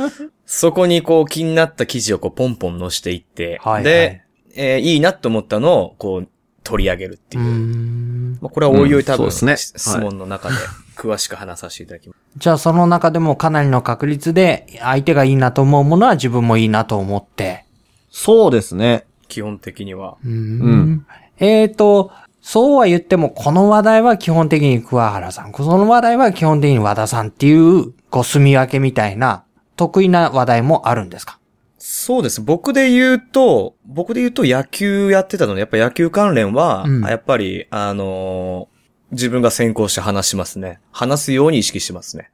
[0.46, 4.22] そこにこう気になった記事をこうポンポン載していって、はいはいで、
[4.54, 6.28] えーいいなと思ったのをこう
[6.64, 7.44] 取り上げるっていう。
[7.44, 8.38] うーん。
[8.40, 10.54] まあ、これはおいおい多分、うんねし質問の中で
[10.96, 12.18] 詳しく話させていただきます。
[12.38, 17.66] じゃあその中でもかなりの確率で、相手がいいなと思うものは自分もいいなと思って。
[18.10, 19.04] そうですね。
[19.32, 20.16] 基本的には。
[20.24, 21.06] うーんうん
[21.38, 29.44] えーと、そうは言っても、この話題は基本的に桑原さん、その話題は基本的に和田さんっていう、ご住み分けみたいな、
[29.76, 31.38] 得意な話題もあるんですか？
[31.78, 32.40] そうです。
[32.40, 38.72] 僕で言うと、僕で言うと野球やってたので、やっぱ野球関連は、うんやっぱり、あのー
[39.12, 40.80] 自分が先行して話しますね。
[40.90, 42.30] 話すように意識してますね。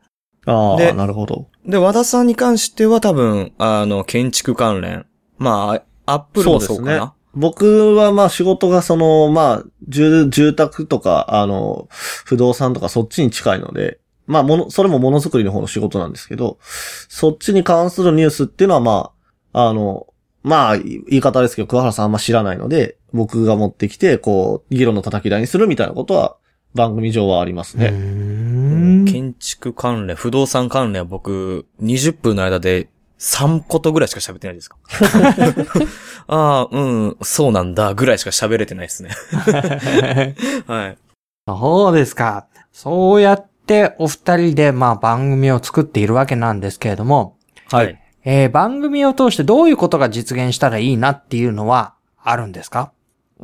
[0.46, 1.48] あであ、なるほど。
[1.66, 5.04] で、和田さんに関しては多分、あの、建築関連。
[5.38, 7.14] まあ、アップルもそうかな。
[7.34, 11.88] 僕はまあ仕事がその、まあ、住、住宅とか、あの、
[12.24, 19.12] 不動産とかそっちに近いので、まあ、もの、それもものづくりの方の仕事なんですけど、そっちに関するニュースっていうのはま
[19.52, 20.06] あ、あの、
[20.42, 26.36] まあ、言い方ですけど、桑原さんあんま知らないので、僕が持ってきて、こう、議論の叩き台にするみたいなことは、
[26.74, 27.88] 番組上はありますね。
[27.90, 29.04] ん。
[29.06, 34.76] 建築関連、不動産関連は僕、20分の間で3ことぐらいしか喋ってないですか？
[36.28, 39.10] ああ、うん、そうなんだ、ぐらいしか喋れてないですね。
[40.66, 40.98] はい。
[41.46, 42.46] そうですか。
[42.72, 47.36] そうやってお二人でまあ番組を作っているわけなんですけれども、
[47.70, 47.98] はい。
[48.24, 52.92] えー番組を通してどういうことが実現したらいいなっていうのはあるんですか？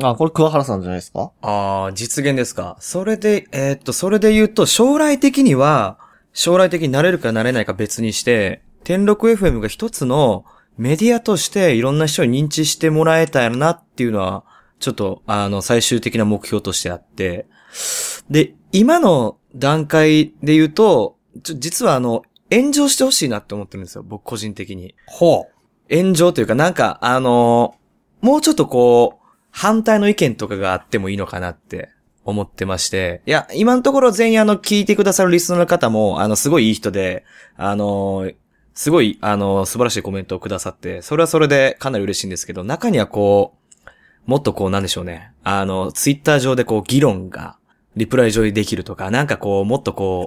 [0.02, 1.30] あ、これ桑原さんじゃないですか？
[1.42, 2.76] ああ、実現ですか？
[2.80, 5.98] それで、えーっと、それで言うと、将来的には、
[6.32, 10.44] 将来的になれるかなれないか別にして、天禄 FM が一つの
[10.76, 14.44] メディアとしていろんな人に認知してもらえたらなっていうのは、
[14.78, 17.46] ちょっと、あの、最終的な目標としてあって、
[18.28, 24.94] で、今の段階で言うと、ちょ実はあの、炎上してほしいなって思ってるんですよ、僕個人的に。
[25.06, 25.48] ほ
[25.90, 27.76] 炎上というか、なんか、あの
[28.20, 31.90] もうちょっとこう、反対の意見とかがあってもいいのかなって
[32.24, 33.22] 思ってまして。
[33.26, 37.24] いや、今のところ全員あの、聞いてくださるリスナーの方も、あの、すごいいい人で、
[37.56, 38.30] あの
[38.74, 43.54] すごい、あの、素晴らしいコメントをくださって、それはそれでかなり嬉しいんですけど、中にはこ
[43.86, 43.90] う、
[44.26, 45.32] もっとこう、なんでしょうね。
[45.44, 47.56] あの、ツイッター上でこう、議論が、
[47.96, 50.26] リプライ上にできるとか、なんかこう、もっとこ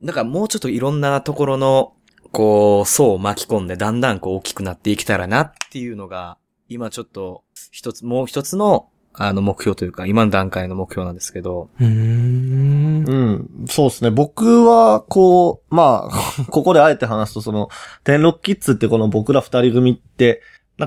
[0.00, 1.94] う、なんかもうちょっといろんなところの、
[2.32, 11.84] こう、層を巻き込んで、だんだんこう大きくなっていけたらなっていうのが、今ちょっと、一つ、もう一つの、あの、目標というか、今の段階の目標なんですけど、う。
[11.84, 13.04] ん。
[13.06, 13.66] うん。
[13.68, 14.10] そうですね。
[14.10, 17.68] 僕は、こう、まあ、ここであえて話すと、その、
[18.04, 20.42] 天禄キッズってこの僕ら二人組って、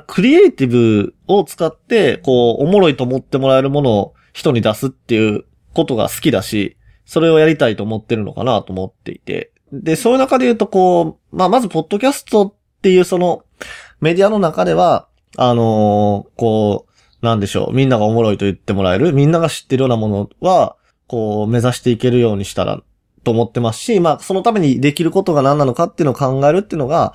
[0.07, 9.51] クリエイティブを使って、こう、おもろいと思ってもらえるものを人に出すっていうことが好きだし、それをやりたいと思ってるのかなと思っていて。
[9.71, 13.43] で、そういう中で言うと、こう、まあ、まず、ポッドキャストっていうその、
[14.01, 15.07] メディアの中では、
[15.37, 16.84] あのーこう、
[17.25, 22.81] なんでしょう、みんながおもろいと言ってもらえる、みんなが知ってるようなものは、こう、目指していけるようにしたら、
[23.23, 27.13] と思ってますし、まあ、そのためにできることが何なのかっていうのを考えるっていうのが、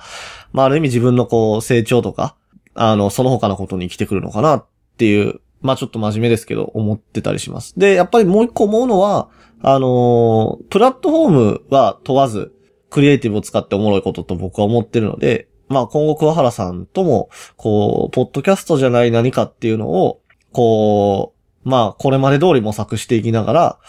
[0.51, 2.35] まあ、ある意味自分のこう、成長とか、
[2.75, 4.65] あの、その他のことに生きてくるのかなっ
[4.97, 7.77] ていう、まあ、ちょっと真面目ですけど、思ってたりします。
[7.77, 9.29] で、やっぱりもう一個思うのは、
[9.63, 12.51] あのプラットフォームは問わず、
[12.89, 21.33] クリエイティブを使っておもろいことと僕は思ってるので、まあ今後桑原さんとも、こう、ポッドキャストじゃない何かっていうのを、こ
[21.65, 23.79] う、まあこれまで通り模索していきながら、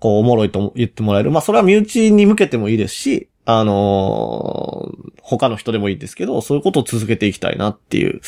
[0.00, 1.30] こう、おもろいと言ってもらえる。
[1.30, 8.22] まあそれは身内に向けてもいいですし、あのー他の人でもいいんですけど、そういうことを続けていきたいなっていう。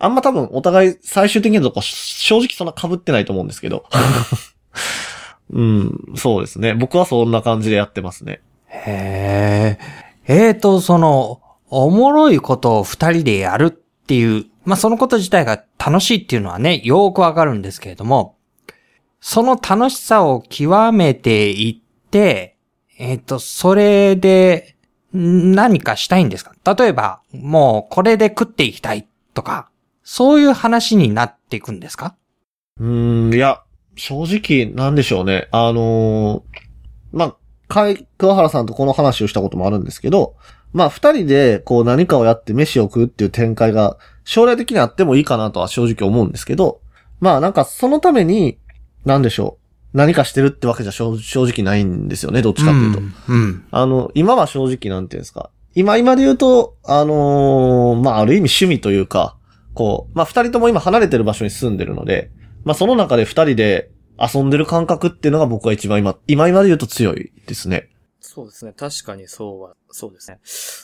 [0.00, 3.84] あんま多分お互い最終的にのとこ正直そんな被ってないと思うんですけど。
[5.50, 6.74] うん、そうですね。
[6.74, 8.40] 僕はそんな感じでやってますね。
[8.66, 10.04] へえ。
[10.26, 11.40] えーと、その、
[11.76, 13.70] おもろいことを二人でやるっ
[14.06, 18.36] ていう、まあ、そのこと自体が楽しいっていうのはね、よーくわかるんですけれども、
[19.20, 22.56] その楽しさを極めていって、
[22.96, 24.76] えーと、それで
[25.12, 26.54] 何かしたいんですか？
[26.76, 29.68] 例えば、もうこれで食っていきたいとか、
[30.04, 32.14] そういう話になっていくんですか？
[32.78, 33.62] うん、いや、
[33.96, 35.48] 正直、なんでしょうね。
[35.50, 36.60] あのー
[37.12, 40.36] まあ、かい、桑原さんとこの話をしたこともあるんですけど、
[40.74, 46.80] まあ、二人で、こう何かをやって飯を食うっていう展開が、将来的にあってもいいかなとは正直思うんですけど、
[47.20, 48.58] まあ、なんかそのために、
[49.04, 49.58] なんでしょ
[49.94, 49.96] う。
[49.96, 53.00] 何かしてるってわけじゃ正正直ないんですよね、どっちかっていうと。
[53.00, 53.14] ん。
[53.28, 53.64] うん。
[53.70, 55.50] ああの、今は正直なんていうんですか。
[55.76, 59.36] 今、今で言うと、あのーまあ、ある意味趣味というか、
[59.74, 62.32] こう、まあ、二人とも今離れてる場所に住んでるので、
[62.64, 67.90] まあ、その中で二人で遊んでる感覚っていうのが僕は一番今、今今で言うと強いですね。
[68.34, 68.72] そうですね。
[68.76, 70.40] 確かにそうは、そうですね。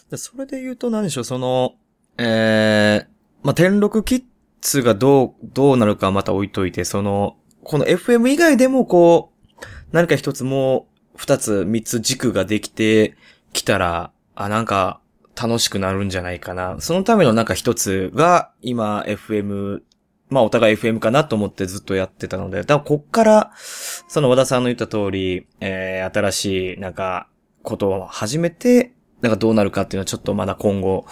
[0.09, 1.75] でそれで言うと何でしょう、その、
[2.17, 3.07] えー、
[3.43, 4.23] まあ、天禄キッ
[4.61, 13.17] ズがどう、どうなるかまた置いといて、その、この FM 以外でもこう、何か一つもう、二つ、三つ軸ができて
[13.53, 15.01] きたら、あ、なんか、
[15.35, 16.77] 楽しくなるんじゃないかな。
[16.79, 19.81] そのためのなんか一つが、今、FM、
[20.29, 27.27] まあ、お互い FM かなと思ってずっとやってたので、だからこっから、その和田さんの言った通り、えー、新しい、なんか、
[27.63, 31.07] ことを始めて、なんかどうなるかっていうのはちょっとまだ今後、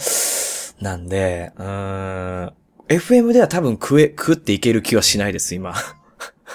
[0.80, 2.52] なんで、うーん、
[2.88, 5.74] FM では多分食え、食っていける気はしないです、今。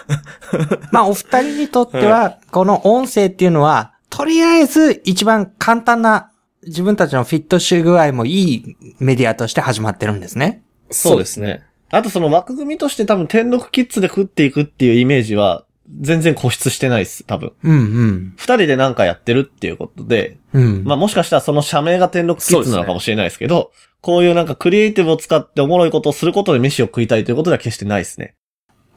[0.91, 6.31] まあ、お二人にとっては、この音声っていうのは、とりあえず一番簡単な
[6.65, 10.63] 自分たちのフィットし具合もいいメディアとして始まってるんですね。
[10.91, 11.63] そうですね。
[11.89, 17.53] あとその枠組みとして多分天禄キッズで食っていくっていうイメージは、全然固執してないです、多分。
[17.63, 18.33] うんうん。
[18.37, 20.83] 二人でなんかやってるっていうことで、うん。
[20.83, 28.35] まあもしかしたらその社名が天禄キッズなのかもしれないですけど、こういうなんかクリエイティブを使っておもろいことをすることで飯を食いたいということでは決してないですね。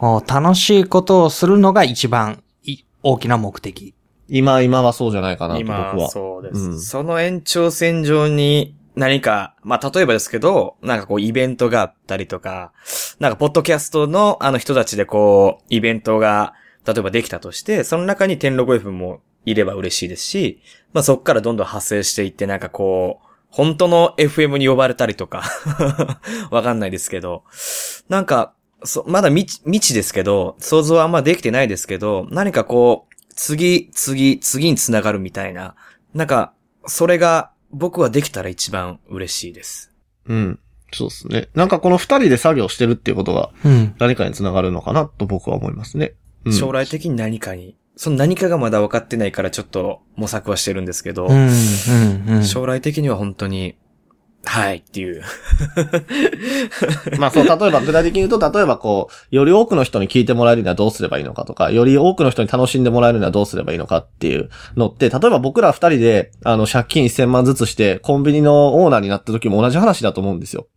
[0.01, 3.94] 楽しいことをするのが一番い大きな目的。
[4.29, 6.11] 今、今はそうじゃないかなと僕今、は。
[6.11, 12.72] そうです、うんその延長線上に何か、まあ、例えばですけど、なんかこうイベントがあったりとか、
[13.20, 16.55] なんかポッドキャストのあの人たちでこう、イベントが、
[16.87, 20.61] 例えばできたとして、その中に天禄 F もいれば嬉しいですし、
[20.92, 25.42] まあ、そっからどんどん派生していって、なんかこう、本当の FM に呼ばれたりとか、
[26.51, 27.44] わかんないですけど、
[28.09, 28.53] なんか、
[28.85, 35.75] そまだ未知未知ですけど、想像はあんまできてないですけど、何かこう、次、次、次につながるみたいな、
[36.14, 36.53] なんか、
[36.87, 39.92] それが僕はできたら一番嬉しいです。
[40.27, 40.59] うん。
[40.92, 41.49] そうですね。
[41.55, 43.94] なんかこの二人で作業してるっていうことがうん。
[43.99, 46.14] 何かにつながるのかなと僕は思いますね。
[46.46, 51.32] うん、将来的に何かに、その何かがまだ分かってないからちょっと模索はしてるんですけど、うん。
[51.32, 52.35] うん。
[52.37, 52.44] うん。
[52.44, 53.76] 将来的には本当に、
[54.44, 55.22] はいっていう。
[57.18, 70.68] まあそう、例えば具体的に言うと、例えばこう、より多くの人に聞いてもらえるにはどうすればいいのかとか、より多くの人に楽しんでもらえるにはどうすればいいのかっていうのって、例えば僕ら二人で、あの、借金1000万ずつして、コンビニのオーナーになった時も同じ話だと思うんですよ。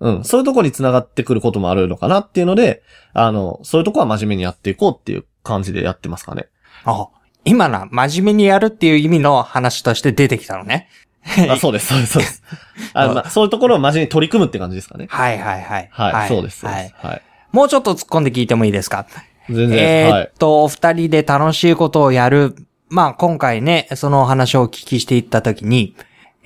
[0.00, 0.24] うん。
[0.24, 2.82] そういうとこに繋がってくることもあるのかなっていうので、
[3.12, 6.48] あの、そういうとこは真面目にやっていこうっていう感じでやってますかね。
[6.84, 7.08] あ、
[7.44, 10.88] 今な、真面目にやるっていう意味の話として出てきたのね。
[11.50, 12.42] あそうです、そうです、そうです。
[12.94, 15.06] あまあ、そういうところを真面目に取り組むって感じですかね。
[15.08, 15.88] はいはいはい。
[15.90, 16.94] はい、そうです、はい。
[16.96, 17.22] はい。
[17.52, 19.06] もうちょっと突っ込んで聞いてもいいですか？
[19.48, 20.32] 全然、はいえーっ。
[20.38, 22.54] と、お二人で楽しいことをやる。
[22.88, 25.96] まあ、今回ね、そのお話をお聞きしていったときに、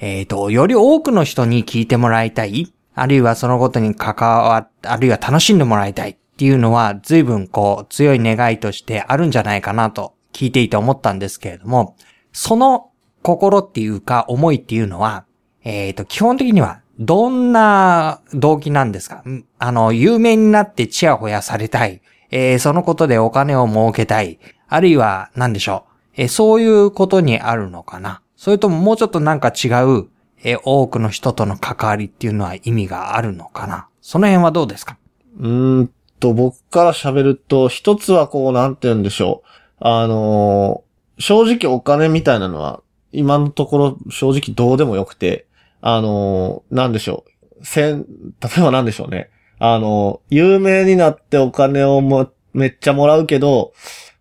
[0.00, 2.72] えーっと、より多くの人に聞いてもらいたい。
[3.00, 11.96] あるいはそのことに関わ、あるいは楽しんでもらいたいっていうのは、随分こう、強い願いとしてあるんじゃないかなと聞いていて思ったんですけれども、
[12.32, 12.90] その
[13.22, 15.24] 心っていうか、思いっていうのは、
[15.64, 19.24] えーと、基本的には、どんな動機なんですか？
[19.58, 22.02] あの、有名になってチヤホヤされたい。
[22.30, 24.38] えーそのことでお金を儲けたい。
[24.68, 26.20] あるいは、何でしょう？
[26.22, 28.20] えーそういうことにあるのかな？
[28.36, 30.08] それとももうちょっとなんか違う、
[30.42, 33.88] え多くの人との関わりっていうのは意味があるのかな？
[34.00, 34.96] その辺はどうですか？
[35.38, 39.48] うんと、僕から喋ると、一つはこう、なんて言うんでしょう。
[39.80, 40.90] あのー
[41.22, 45.46] 正直お金みたいなのは、今のところ正直どうでもよくて、
[45.82, 47.24] あのーなんでしょ
[47.60, 47.64] う。
[47.64, 48.06] せん、
[48.40, 49.30] 例えばなんでしょうね。
[49.58, 53.72] あのー有名になってお金をも、めっちゃもらうけど、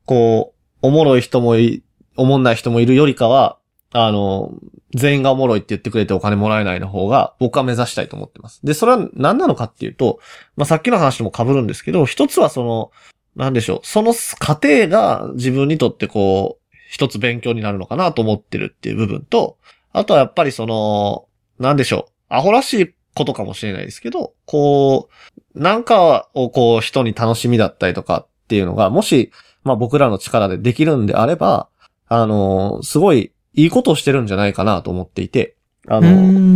[0.05, 1.83] こう、おもろい人もい、
[2.17, 3.58] おもんない人もいるよりかは、
[3.91, 4.53] あの
[4.95, 8.59] 全員がおもろいって言ってくれてお金もらえないの方が、僕は目指したいと思ってます。
[8.63, 10.19] で、それは何なのかっていうと、
[10.55, 12.91] まあ、さっきの話とも被るんですけど、一つはその、
[13.35, 19.57] なんでしょう、その過程が自分にとってこう、一つ勉強になるのかなと思ってるっていう部分と、
[19.93, 21.27] あとはやっぱりその、
[21.59, 25.09] なんでしょう、アホらしいことかもしれないですけど、こ
[25.55, 29.31] う、なんかをこう人に楽しみだったりとかっていうのが、もし、
[29.63, 31.69] まあ僕らの力でできるんであれば、
[32.07, 35.55] あの、すごいいいことをしてるんじゃないかなと思っていて、
[35.87, 36.07] あの、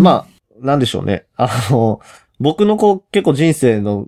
[0.04, 1.26] まあ、なんでしょうね。
[1.36, 2.00] あの、
[2.40, 4.08] 僕のこう、結構人生の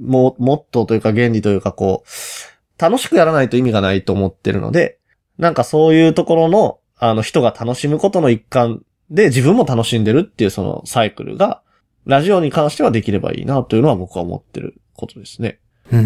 [0.00, 4.98] モモットーというか原理というかこう、楽しくやらないと意味がないと思ってるので、
[5.38, 11.62] なんかそういうところの、あの人が楽しむことの一環で自分も楽しんでるっていうそのサイクルが、
[12.06, 15.58] ラジオに関してはできればいいなというのは僕は思ってることですね。
[15.92, 16.00] うー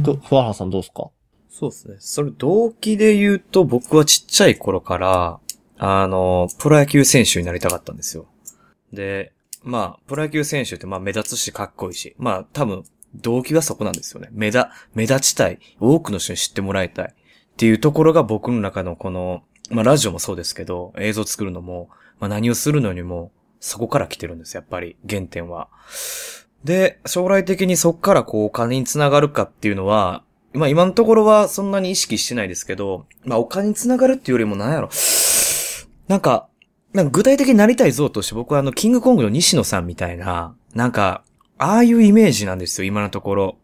[0.00, 0.02] ん。
[0.04, 1.08] と、ふわはらさんどうですか？
[1.58, 1.96] そうですね。
[2.00, 5.40] それ動機で言うと僕はちっちゃい頃から、
[5.78, 8.26] あの、プロ野球選手になりたかったんですよ。
[8.92, 14.28] で、まあ、プロ野球選手ってまあ目立つしかっこいいし、まあ多分動機はそこなんですよね。
[14.32, 15.58] 目立、目立ちたい。
[15.80, 17.06] 多くの人に知ってもらいたい。
[17.06, 17.14] っ
[17.56, 21.88] ていうところが僕の中のこの、まあラジオもそうですけど、映像作るのも、
[22.20, 25.68] まあ何をするのにも、そこから来てるんです、やっぱり、原点は。
[26.64, 30.22] で、将来的にそこからこうお金につながるかっていうのは、
[30.56, 34.90] まあ今のところはそんなに意識してないですけど、まあお金につながるっていうよりもなんやろ。
[36.08, 36.48] なんか、
[36.92, 41.22] なんか具体的になりたい像として僕はあの、キングコングの西野さんみたいな、なんか、
[41.58, 43.58] ああいうイメージなんですよ、今のところ。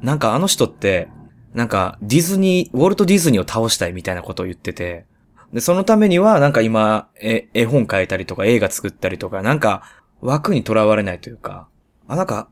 [0.00, 1.08] なんかあの人って、
[1.54, 5.06] なんかディズニー、ウォルト・ディズニーを倒したいみたいなことを言ってて、
[5.52, 9.82] で、そのためにはなんか今、え、絵本描いたりとか映画作ったりとか、なんか
[10.20, 11.68] 枠にとらわれないというか、
[12.06, 12.48] あ、なんか、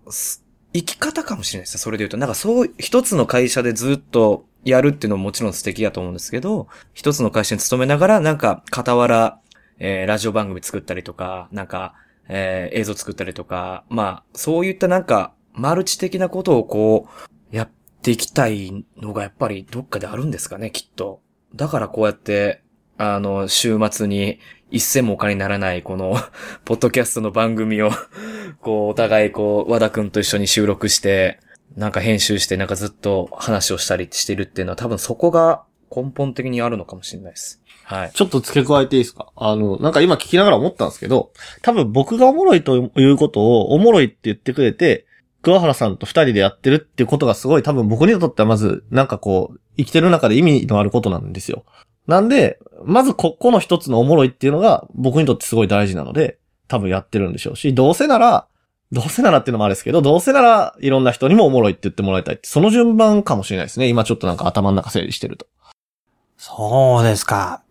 [0.77, 1.79] 生き方かもしれないですね。
[1.79, 2.17] それで言うと。
[2.17, 9.41] なんかそう、一つの会社でずっとやるっていうのももちろん素敵だと思うんですけど、一つの会社に勤めながら、なんか、傍ら、
[9.79, 11.95] えーラジオ番組作ったりとか、なんか、
[12.29, 17.09] えー映像作ったりとか、まあ、そういったなんか、マルチ的なことをこ
[17.53, 17.71] う、やっ
[18.03, 21.23] ていきたいのがやっぱりどっかであるんですかね、きっと。
[21.55, 22.63] だからこうやって、
[22.99, 24.39] あの、週末に
[24.71, 26.17] 一銭もお金にならない、この、
[26.65, 27.91] ポッドキャストの番組を、
[28.61, 31.39] こう、お互い、こう、和田くんと一緒に収録して、
[31.77, 35.63] なんか編集して、なんかずっと話をしたりしてるっていうのは、多分そこが
[35.95, 37.61] 根本的にあるのかもしれないです。
[37.85, 38.11] はい。
[38.15, 39.29] ちょっと付け加えていいですか？
[39.37, 41.31] あの、なんか今聞きながら思ったんですけど、
[41.63, 45.05] 多分僕がおもろいということをおもろいって言ってくれて、
[45.43, 51.65] 桑原さんと二人でやってるっていうことがすごい多分僕にとってはまず、なんかこう、生きてる中で意味のあることなんですよ。
[52.07, 56.39] なんで、まずここの一つのおもろいっていうのが僕にとってすごい大事なので、
[56.69, 58.47] 多分やってるんでしょうし、どうせなら、
[58.93, 63.89] どうせならっていうのもあれですけど、どうせならいろんな人にもおもろいって言ってもらいたいって、その順番かもしれないですね。
[63.89, 65.47] 今ちょっとなんか頭の中整理してると。
[66.37, 67.63] そうですか。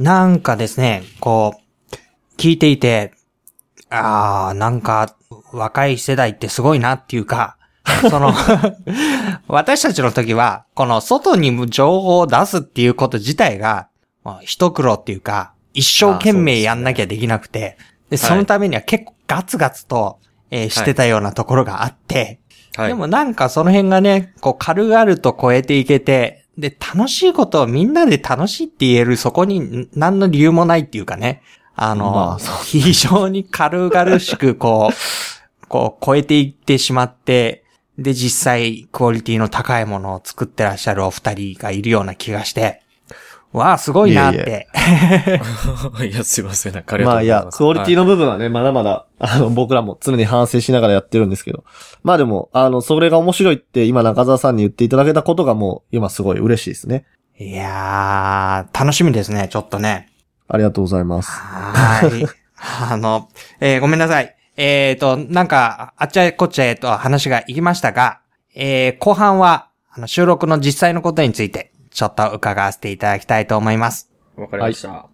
[0.00, 1.94] なんかですね、こう、
[2.36, 3.12] 聞いていて、
[3.88, 5.14] ああ、なんか、
[5.52, 7.56] 若い世代ってすごいなっていうか、
[8.10, 8.34] その、
[9.48, 13.88] 私たちの時は、この外に情報を出すっていうこと自体が、
[14.24, 17.76] まあ一苦労っていうか、一生懸命やんなきゃできなくて、
[18.10, 20.18] で、そのためには結構ガツガツと、
[20.50, 22.40] えーしてたようなところがあって、
[22.76, 22.88] はい。
[22.88, 31.42] でもなんかその辺がね、こう軽々と超えていけて、で、楽しいことをみんなで楽しいって言えるそこにん何の理由もないっていうかね。
[31.74, 37.64] あの、まあ非常に軽々しくこう、こう超えていってしまって、
[37.98, 42.82] で、実際クオリティの高いものを作ってらっしゃるお二人がいるような気がして、
[43.52, 44.68] わあ、すごいなって。
[46.10, 46.74] い や、すいません。
[46.74, 47.58] なんかありがとまあいや、うございます。
[47.58, 51.64] クオリティの、の部分はね、まだまだ、あの、僕らも常に反省しながらやってるんですけど。
[52.02, 57.06] まあでも、あの、それが面白いって今中澤さんに言っていただけたことがもう、今すごい嬉しいですね。
[57.38, 60.08] いやー、楽しみですね、ちょっとね。
[60.48, 61.30] ありがとうございます。
[61.30, 62.28] はーい。
[62.90, 63.28] あの、
[63.60, 64.36] えーごめんなさい。
[64.58, 68.20] えっ、と、なんか、あっちゃこっちゃへと話が行きましたが、
[68.54, 74.10] えー後半は、あの、収録の実際のことについて、ちょっと伺わせていただきたいと思います。
[74.34, 75.10] わかりました。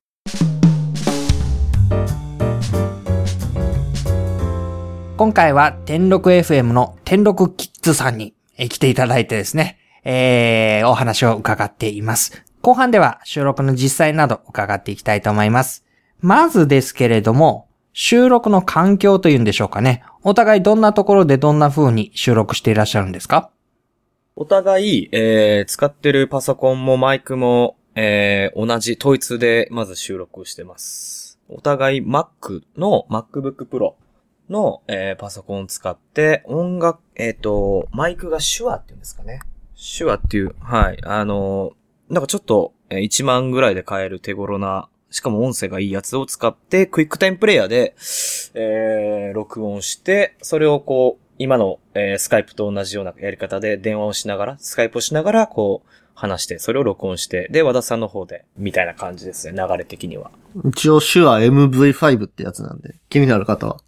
[5.17, 12.45] 今回は、天禄 FM の天禄キッズさんにえー来ていただいてですね、えーお話を伺っています。
[12.61, 15.85] 後半では収録の実際など伺っていきたいと思います。
[16.21, 20.03] まずですけれども、収録の環境というんでしょうかね。
[20.23, 23.51] お互いどんなところでどんな風に収録していらっしゃるんですか？
[24.35, 31.39] お互い、えー、使ってるパソコンもマイクも、えー、同じ、統一でまず収録してます。
[31.49, 33.93] お互い Mac の MacBook Pro
[34.49, 39.41] の、えー、パソコンを使って、音楽、えっ、と、マイクが手話っていうんですかね。
[39.99, 41.75] 手話っていう、はい、あのー
[42.15, 47.95] なんかちょっと、えー1万ぐらいで買える手頃な、しかも音声がいいやつを使って、クイックタイムプレイヤーで、
[48.55, 60.31] えー、録音して、それをこう、今の、えー、スカイプと同じようなやり方で電話をしながら、スカイプをしながら、こう、話して、それを録音して、で、和田さんの方で、みたいな感じですね、流れ的には。
[60.65, 63.79] 一応手話 MV5 ってやつなんで、気になる方は。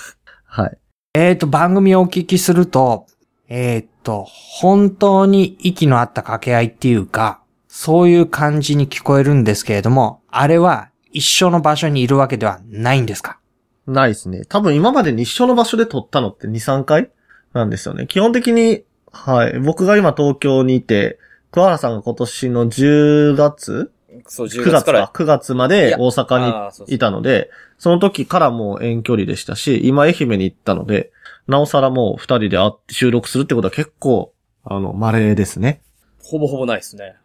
[0.44, 0.78] はい。
[1.14, 3.06] えっ、と、番組をお聞きすると、
[3.48, 7.40] えっ、と、本当に息の合った掛け合いっていうか、
[7.76, 13.40] そういう感じに聞こえるんですけれども、あれは一緒の場所にいるわけではないんですか？
[13.88, 14.44] ないですね。
[14.44, 17.10] 多分今までに一緒の場所で撮ったのって2、3回
[17.52, 18.06] なんですよね。
[18.06, 19.58] 基本的に、はい。
[19.58, 21.18] 僕が今東京にいて、
[21.50, 23.92] 桑原さんが今年の10月？
[24.28, 25.10] そう、?9 月か。
[25.12, 31.10] 9月まいやで大阪にあーそうそういたので、その時からもう遠距離でしたし、今愛媛に行ったので、
[31.48, 35.82] なおさらもう二人で会って収録するってことは結構、あの、稀ですね。
[36.22, 37.16] ほぼほぼないですね。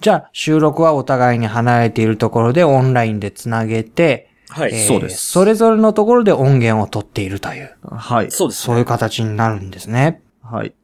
[0.00, 4.70] じゃあ、収録はお互いに離れているところでオンラインでつなげて、はい。
[4.72, 8.30] えーそうですそれぞれのところで音源を取っているという、はい。
[8.30, 10.22] そうです、そういう形になるんですね。
[10.42, 10.74] はい。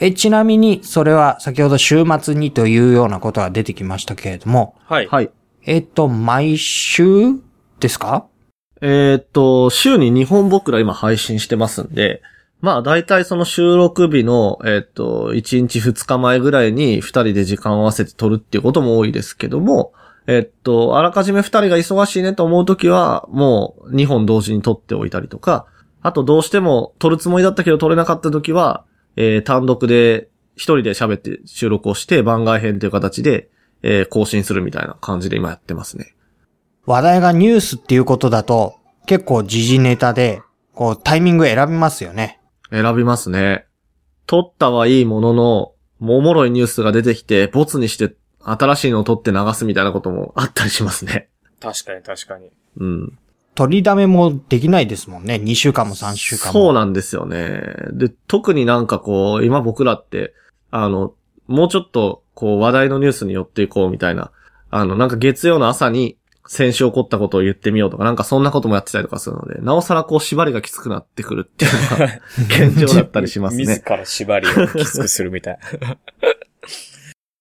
[0.00, 5.06] え、ちなみに、それは先ほど週末にというようなことが出てきましたけれども、はい。
[5.06, 5.30] はい。
[5.66, 7.34] えっと、毎週
[7.80, 8.26] ですか
[8.80, 12.22] えーっと、週に2本僕ら今配信してますんで、
[12.60, 19.92] まあ大体その収録日の、えっと、1日2日前ぐらいに2人で時間を合わせて撮るっていうことも多いですけども、
[20.26, 25.66] えっと、あらかじめ2人が忙しいねと思うときは、もう2本同時に撮っておいたりとか、
[26.02, 28.84] あとどうしても撮るつもりだったけど撮れなかったときは、
[29.16, 33.50] えー単独で1人で喋って収録をして番外編という形で、
[33.82, 36.14] えー更新するみたいな感じで今やってますね。
[36.86, 38.76] 話題がニュースっていうことだと、
[39.06, 40.42] 結構時事ネタで、
[40.74, 42.40] こう、タイミング選びますよね。
[42.74, 43.66] 選びますね。
[44.26, 51.28] 撮ったはいいものの、もうおもろいニュースが出てきて、ボツにして新しいのを撮って流すみたいなこともあったりしますね。
[51.60, 52.50] 確かに確かに。
[52.78, 53.18] うん。
[53.54, 55.36] 取りだめもできないですもんね。
[55.36, 56.52] 2週間も3週間も。
[56.52, 57.60] そうなんですよね。
[57.92, 60.34] で、特になんかこう、今僕らって、
[60.70, 61.14] あの、
[61.46, 64.32] もうちょっと、こう、話題のニュースに寄っていこうみたいな、
[64.70, 72.20] あの、なんか月曜の朝に、先週起こったことを言ってみようとか、なんかそんなこともやってたりとかするので、なおさらこう、縛りがきつくなってくるっていうのが、
[72.68, 73.64] 現状だったりしますね。
[73.64, 75.58] 自ら縛りをきつくするみたい。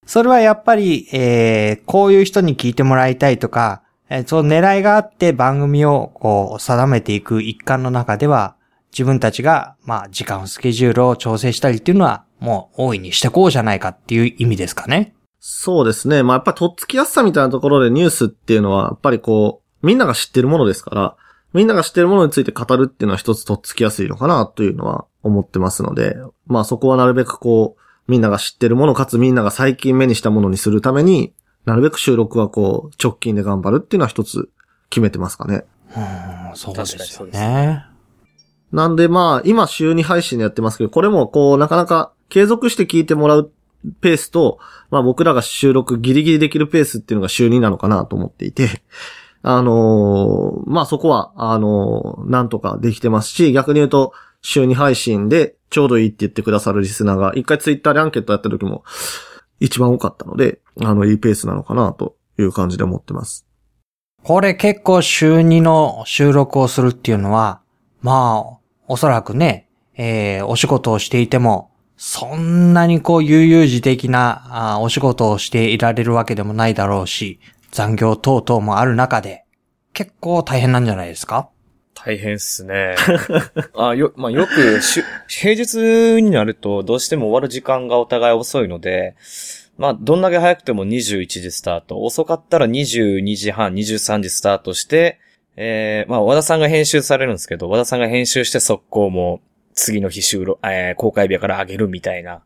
[0.06, 8.56] それはやっぱり、えー、こういう人に聞いてもらいたいとか、えー、その狙いがあって番組をこう定めていく一環の中では、
[8.94, 15.16] 自分たちが、まあ、時間スケジュールを調整したりっていうのは、もう大いにしてこうじゃないかっていう意味ですかね。
[15.46, 16.24] そうですね。
[16.24, 21.18] まあ、やっぱりとっつきやすさみたいなところでニュースっていうのは、やっぱりこう、みんなが知ってるものですから、
[21.52, 26.16] みんなが知ってるものについて語るっていうのは一つとっつきやすいのかなというのは思ってますので、
[26.46, 31.34] まあそこはなるべくこう、みんなが知ってるものかつみんなが最近目にしたものにするために、
[31.66, 34.50] なるべく収録はこう、直近で頑張るっていうのは一つ
[34.90, 35.66] 決めてますかね。
[35.94, 37.86] うん、そうですよね。
[38.72, 43.52] なんでまあ、今週2配信でやってますけど、これもこう、なかなか継続して聞いてもらう
[44.02, 44.60] ペースと、
[44.90, 48.84] まあ僕らが収録ギリギリできるペースっていうのが週2なのかなと思っていて、
[49.42, 58.84] あのーまあそこは、あのーなんとかできてますし、逆に言うと、週2配信でちょうどいいって言ってくださるリスナーが、一回ツイッターでアンケートやった時も、
[59.60, 63.46] 一番多かったので、あの、いいペースなのかなという感じで思ってます。
[64.24, 67.62] これ結構週2の収録をするっていうのは、
[68.02, 68.58] まあ、
[68.88, 77.40] おそらくね、えー、お仕事をしていても、そんなにこう悠々自適なあお仕事をしていられるわけでもないだろうし、
[77.72, 79.46] 残業等々もある中で、
[79.94, 81.50] 結構大変なんじゃないですか？
[81.96, 82.96] 大変っすね。
[83.78, 89.16] あよ、まあ、よくし、平日になるとどうしても終わる時間がお互い遅いので、
[89.78, 92.02] まあ、どんだけ早くても21時スタート。
[92.02, 95.20] 遅かったら22時半、23時スタートして、
[95.56, 99.40] えー、まあ、和田さんが編集されるんですけど、和田さんが編集して速攻も
[99.74, 102.42] 次の日収録、えー、公開日から上げるみたいな、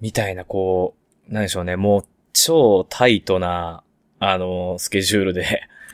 [0.00, 0.94] みたいな、こ
[1.28, 3.82] う、なんでしょうね、もう超タイトな、
[4.20, 5.48] あのスケジュールでや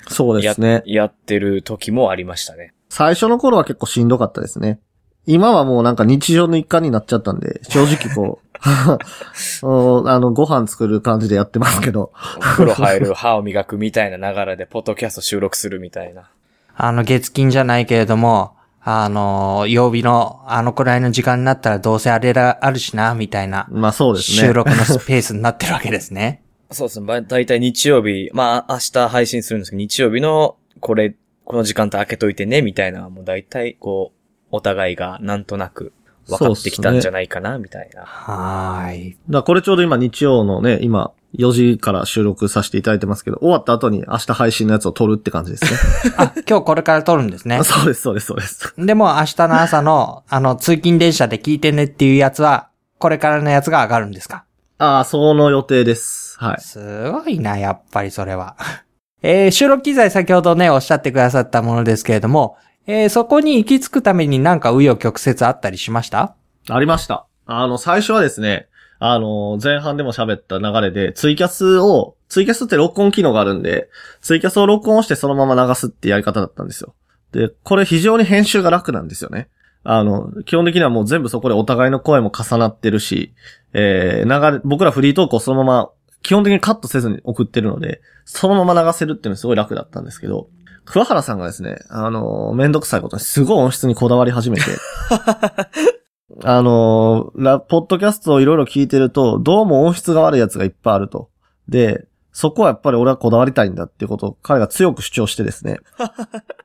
[0.08, 0.82] そうですね。
[0.86, 2.72] やってる時もありましたね。
[2.88, 4.80] 最初の頃は結構しんどかったですね。
[5.26, 8.44] 今はもうなんか日常の一環になっちゃったんで、正直こう、
[9.66, 12.12] うんあの、ご飯作る感じでやってますけど。
[12.36, 16.30] お風呂入る、歯を磨くみたいな流れで、ポッドキャスト収録するみたいな。
[16.76, 18.54] あの、月金じゃないけれども、
[18.86, 24.36] あの、曜日のあのくらいの時間になったらどうせあれらあるしな、みたいな、まあそうですね。
[24.48, 26.42] 収録のスペースになってるわけですね。
[26.70, 27.06] そうですね。
[27.06, 31.14] まあだいたい日曜日、まあ明日配信するんですけど、日曜日のこれ、
[31.44, 34.18] この時間帯開けといてね、みたいな、もうだいたいこう、
[34.50, 35.94] お互いがなんとなく
[36.28, 38.02] 分かってきたんじゃないかな、みたいな。
[38.02, 39.16] はーい。
[39.30, 45.70] だこれちょうど今日曜のね、今4時から収録させていただいてますけど、終わった後に明日配信のやつを撮るって感じですね。
[46.16, 47.62] あ、今日これから撮るんですね。
[47.64, 48.74] そうです、そうです、そうです。
[48.78, 52.68] でも明日の朝の、あの、通勤電車で聞いてねっていうやつは、
[52.98, 54.44] これからのやつが上がるんですか？
[54.78, 56.36] ああ、その予定です。
[56.38, 56.60] はい。
[56.60, 58.56] すごいな、やっぱりそれは。
[59.22, 62.56] えー収録機材先ほどね、おっしゃってくださったものですけれども、
[62.86, 66.34] えーそこに行き着くためになんか紆余曲折あったりしました？
[66.68, 67.26] ありました。
[67.46, 68.68] あの、最初はですね、
[69.06, 73.90] あの、前半でも喋った流れで、ツイキャスを、ツイキャスって録音機能があるんで、
[74.22, 76.94] ツイキャスを録音してそのまま流すってやり方だったんですよ。
[77.30, 79.50] で、これ非常に編集が楽なんですよね。
[79.82, 83.34] あの、基本的にはもう全部そこでお互いの声も重なってるし、
[83.74, 85.90] えー、流れ、僕らフリートークをそのまま、
[86.22, 90.48] 基本的にカットせずに送ってるので、そのまま流せるっていうのはすごい楽だったんですけど、
[90.86, 94.62] 桑原さんがですね、あの、めんどくさいことにすごい音質にこだわり始めて、
[96.42, 101.30] あのーラ、ポッドキャストをいろいろ聞いてると、どうも音質が悪いやつがいっぱいあると。
[101.68, 105.78] で、そこはやっぱり俺はこだわりたいんだっていうことを彼が強く主張してですね。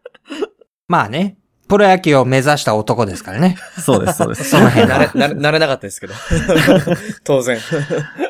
[0.87, 3.55] まあね、プロ野球を目指した男ですからね。
[3.77, 4.45] そうです、そうです。
[4.49, 5.11] その辺慣れ、は。
[5.11, 6.13] 慣れ、慣れなかったですけど。
[7.23, 7.59] 当然。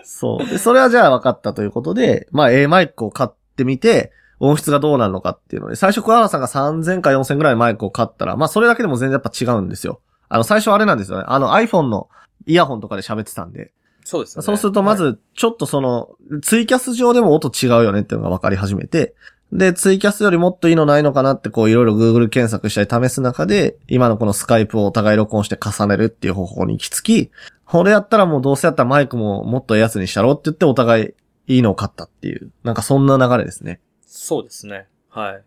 [0.04, 0.46] そう。
[0.46, 4.12] で、それはじゃあ分かったということで、まあ A マイクを買ってみて、
[4.42, 10.02] 音質がどうなるのかっていうので、最初桑原さんが3000か4000ぐらいマイクを買ったら、まあそれだけでも全然やっぱ違うんですよ。
[10.30, 11.26] あの、最初あれなんですよね。
[11.28, 12.10] あの iPhone の
[12.46, 13.72] イヤホンとかで喋ってたんで。
[14.06, 14.44] そうですね。
[14.44, 16.10] そうすると、まはい、ず、ちょっとその、
[16.42, 19.14] ツイキャス上でも音違うよねっていうのが分かり始めて、
[19.52, 27.32] で、ツイキャスよりもっといいのないのかなって、こう、いろいろ Google 検索したり試す中で、今のこのスカイプをお互い録音して重ねるっていう方法に行き着き、
[27.66, 31.14] これやったらもうどうせやったらマイクももっといいやつにしたろって言ってお互
[31.48, 33.80] いいいのを買ったっていう、なんかそんな流れですね。
[34.06, 34.88] そうですね。
[35.10, 35.44] はい。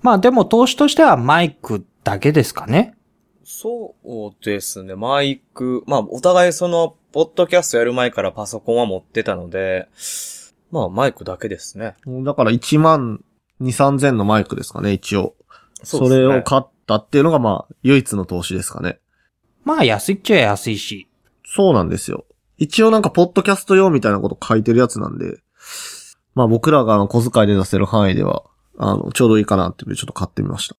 [0.00, 2.94] まあでも投資としてはマイクだけですかね。
[3.54, 4.94] そうですね。
[4.96, 9.88] マイク、まあ、お互いその、ポッドキャストやる前からパソコンは持ってたので、
[10.70, 11.94] まあ、マイクだけですね。
[12.24, 13.22] だから1万
[13.60, 15.34] 2、3000のマイクですかね、一応。
[15.82, 19.00] そですねれを買ったっていうのがまあ、唯一の投資ですかね。
[19.64, 21.06] まあ安いっちゃ安いし。
[21.44, 22.24] そうなんですよ。
[22.56, 25.40] 一応なんか、ポッドキャスト用みたいなこと書いてるやつなんで、
[26.34, 28.44] まあ僕らがあの小遣いで出せる範囲では、
[28.78, 30.76] あの、ちょうどいいかなっていうのでちょっと買ってみました。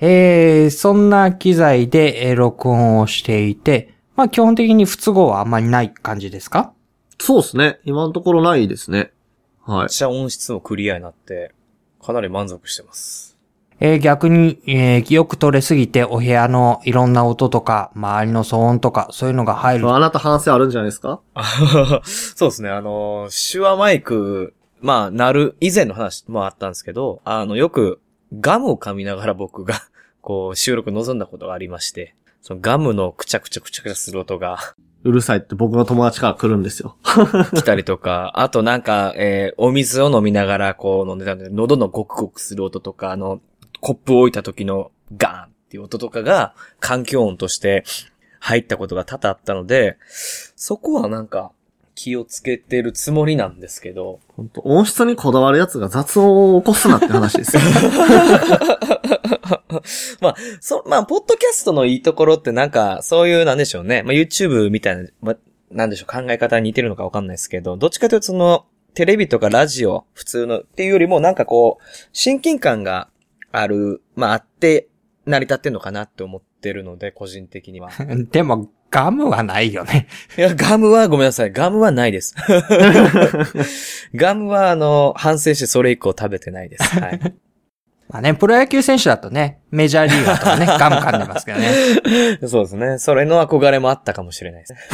[0.00, 6.72] えー、そんな機材で、えー録音をしていて、まあ基本的に不都合はあんまりない感じですか？
[7.18, 7.80] そうですね。
[7.84, 9.12] 今のところないですね。
[9.64, 9.88] はいめっ。
[9.88, 11.52] ちゃ音質もクリアになって、
[12.02, 13.36] かなり満足してます。
[13.78, 19.90] えー逆に、えーよく取れすぎてお部屋のいろんな音とか、周りの騒音とか、そういうのが入る。
[19.92, 21.20] あなた反省あるんじゃないですか？
[22.04, 28.00] そうですね、あの、手話マイク、まあ、なる、以前の話もあったんですけど、あの、よく
[28.32, 29.74] ガムを噛みながら僕が、
[30.20, 34.58] こう、収録臨んだことがありまして、そのガムのくちゃくちゃくちゃくちゃする音が
[35.02, 36.96] うるさいって僕の友達から来るんですよ。
[37.54, 43.40] 来たりとか、あとなんか、えーお水を飲みながらこう飲んでたんで、喉のゴクゴクする音とか、あの、
[43.80, 47.84] コップを置いた時のガーンっていう音とかが環境音として
[48.40, 49.96] 入ったことが多々あったので、
[50.54, 51.52] そこはなんか
[52.02, 57.62] 気をつけてるつもりなんですけど、本当音質にこだわるやつが雑音を起こすなって話ですよ。
[60.22, 64.02] まあ、そ、まあ、ポッドキャストのいいところってなんか、そういう、なんでしょうね。
[64.02, 65.36] まあ、YouTube みたいな、まあ、
[65.70, 71.84] なんでしょう、考え方に似てるのかわかんないですけど、どっちかというとその、テレビとかラジオ、普通の、っていうよりもなんかこう、
[72.14, 73.10] 親近感が
[73.52, 74.88] ある、まあ、あって、
[75.26, 77.90] 成り立ってんのかなって思ってるので、個人的には。
[78.32, 80.06] でも、ガムはないよね。
[80.36, 81.52] いや、ガムはごめんなさい。
[81.52, 82.34] ガムはないです。
[84.14, 86.84] ガムは、あの、反省してそれ以降食べてないです。
[86.98, 87.20] はい。
[88.08, 91.68] まあね、プロ野球選手だとね、メジャーリーガーとかね、 ガム噛んでますけどね。
[92.48, 92.98] そうですね。
[92.98, 94.74] それの憧れもあったかもしれないです。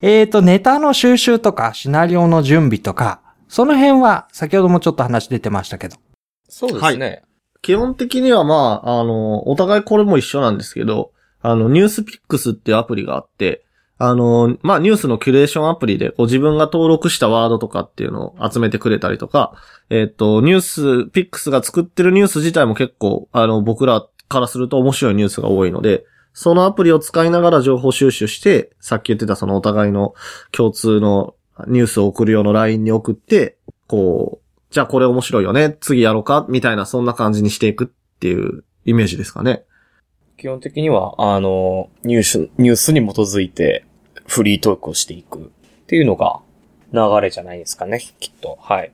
[0.00, 5.96] えーと、ネタの収集とか、シナリオの準備とか、その辺は、先ほどもちょっと話出てましたけど。
[6.48, 7.24] そうですね。
[7.62, 13.64] 基本的にはまあ、あの、お互いこれも一緒なんですけど、あの、ニュースピックスっていうアプリがあって、
[13.98, 19.54] あの、まあ、ニュースのキュレーションアプリで、こう自分が登録したワードとかっていうのを集めてくれたりとか、
[19.90, 20.60] えっ、と、ニュー
[21.06, 30.14] ス、ピックスが作ってるニュース自体も結構、あの、僕らからすると面白いニュースが多いので、そのアプリを使いながら情報収集して、さっき言ってたそのお互いの
[30.52, 31.34] 共通の
[31.66, 39.64] ニュースを送る用の LINE に送って、こう、じゃあこれ面白いよね、次やろうか、みたいなそんな感じにしていくっていうイメージですかね。
[40.36, 43.84] 基本的には、あの、ニュース、ニュースに基づいて
[44.26, 45.42] フリートークをしていくっ
[45.86, 46.40] ていうのが
[46.92, 48.58] 流れじゃないですかね、きっと。
[48.60, 48.92] はい。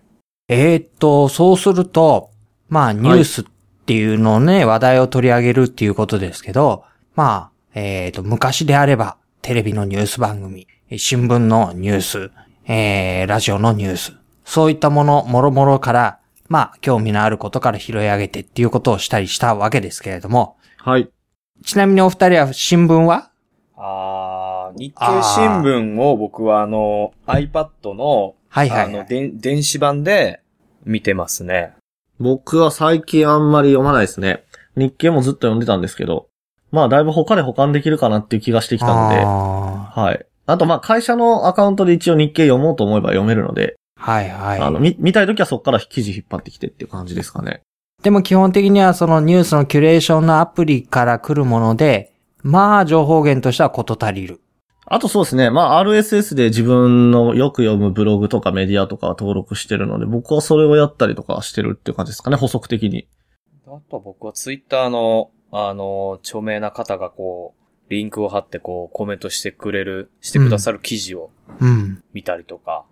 [0.48, 2.30] えーっと、そうすると、
[2.68, 3.44] まあ、ニュースっ
[3.86, 10.66] ていうのをね、話題を取り上げるっていうことですけど、まあ、えーっと、昔であれば、テレビのニュース番組、
[10.96, 12.30] 新聞のニュース、
[12.66, 14.12] えー、ラジオのニュース、
[14.44, 16.18] そういったもの、もろもろから、
[16.48, 21.10] まあ、興味のあることから拾い上げてっていうことをしたりしたわけですけれども、はい。
[21.64, 23.30] ちなみにお二人は新聞は？
[23.76, 29.06] あー日経新聞を僕はあの、iPad の、はいはい、あの、はい。
[29.08, 30.42] で電子版で
[30.84, 31.72] 見てますね。
[32.20, 34.44] 僕は最近あんまり読まないですね。
[34.76, 36.28] 日経もずっと読んでたんですけど、
[36.70, 40.26] まあだいぶ他で保管できるかなっていう気がしてきたので、あはい。
[40.46, 44.60] あとまあ会社のアカウントで一応日経読もうと思えば読めるので、ーはいはい。
[44.60, 47.62] あの、見、見たいときはそこから記事引っ張ってきてっていう感じですかね。
[48.02, 54.40] でも基本的にはそのニュースのキュレーションのアプリから来るもので、まあ情報源としてはこと足りる。
[54.86, 55.50] あとそうですね。
[55.50, 63.08] まあ RSS で自分のよく読むブログとかメディアとかは登録してるので、僕はそれをやったりとかしてるっていう感じですかね、補足的に。
[63.66, 71.30] あとは僕はツイッターの、あの、著名な方がこう、リンクを貼ってこう、コメントしてくれる、してくださる記事を
[71.60, 72.02] うん。
[72.12, 72.84] 見たりとか。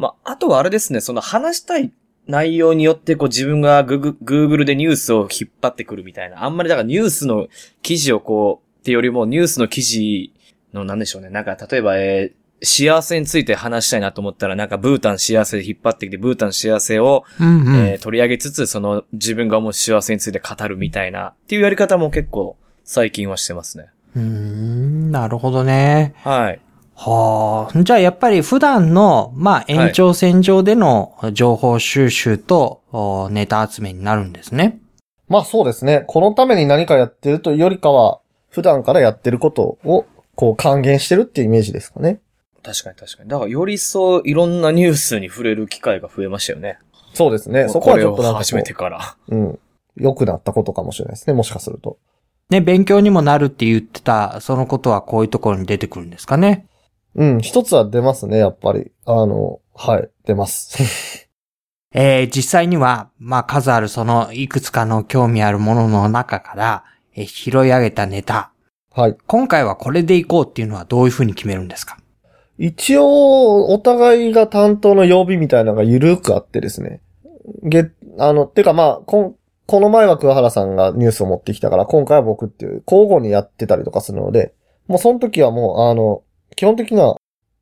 [0.00, 1.92] まあ、あとはあれですね、その話したい
[2.26, 6.42] 内容によってこう自分がググ、Google でニュースを引っ張ってくるみたいな。
[6.42, 7.48] あんまりだからニュースの
[7.82, 10.32] 記事をこう、ってよりもニュースの記事
[10.72, 11.28] のなんでしょうね。
[11.28, 17.76] なんか例えば、えー幸せについて話したいなと思ったら、なんかブータン幸せで引っ張ってきて、ブータン幸せを、うんうん。
[17.86, 23.86] えー取り上げつつ、その自分が思う幸せについて語るみたいな、っていうやり方も結構最近はしてますね。
[24.14, 26.12] うーん、なるほどね。
[26.18, 26.60] はい。
[27.02, 27.82] はあ。
[27.82, 34.80] じゃあやっぱり普段の、まあ延長線上での情報収集と、おネタ集めになるんですね。
[35.26, 36.04] まあそうですね。
[36.06, 38.20] このために何かやってるというよりかは、
[38.50, 42.20] 普段からやってることを、こう還元してるっていうイメージですかね。
[42.62, 43.30] 確かに確かに。
[43.30, 46.78] だからよりそういろんなニュースに触れる機会が増えましたよね。
[47.14, 47.70] そうですね。
[47.70, 49.16] そこはちょっとなんかこ始めてから。
[49.28, 49.58] う、うん。
[49.96, 51.32] 良くなったことかもしれないですね。
[51.32, 51.96] もしかすると。
[52.50, 56.66] ね、勉強にもなるって言ってた、そのことはこういうところに出てくるんですかね。
[57.16, 57.40] うん。
[57.40, 58.92] 一つは出ますね、やっぱり。
[59.04, 60.08] あの、はい。
[60.24, 61.28] 出ます。
[61.92, 66.84] えー実際には、まあ数あるそのいくつかの興味あるものの中から、
[67.16, 68.52] えー拾い上げたネタ。
[68.94, 69.16] はい。
[69.26, 71.96] 今回はこれでいこうっていうのはどういうふうに決めるんですか？
[72.58, 77.00] 一応、お互いが担当の曜日みたいなのが緩くあってですね。
[77.62, 79.34] げ、あの、てかまあ、こん、
[79.66, 84.52] この前は桑原さんがニュースを持ってきたから、今回は僕っていう、交互にやってたりとかするので、
[84.88, 86.22] もうその時はもう、あの、
[86.56, 87.16] 基本的には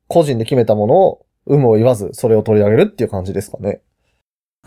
[0.07, 3.81] 個人で決めたものを有無を言わず、それを取り上げるっていう感じですかね。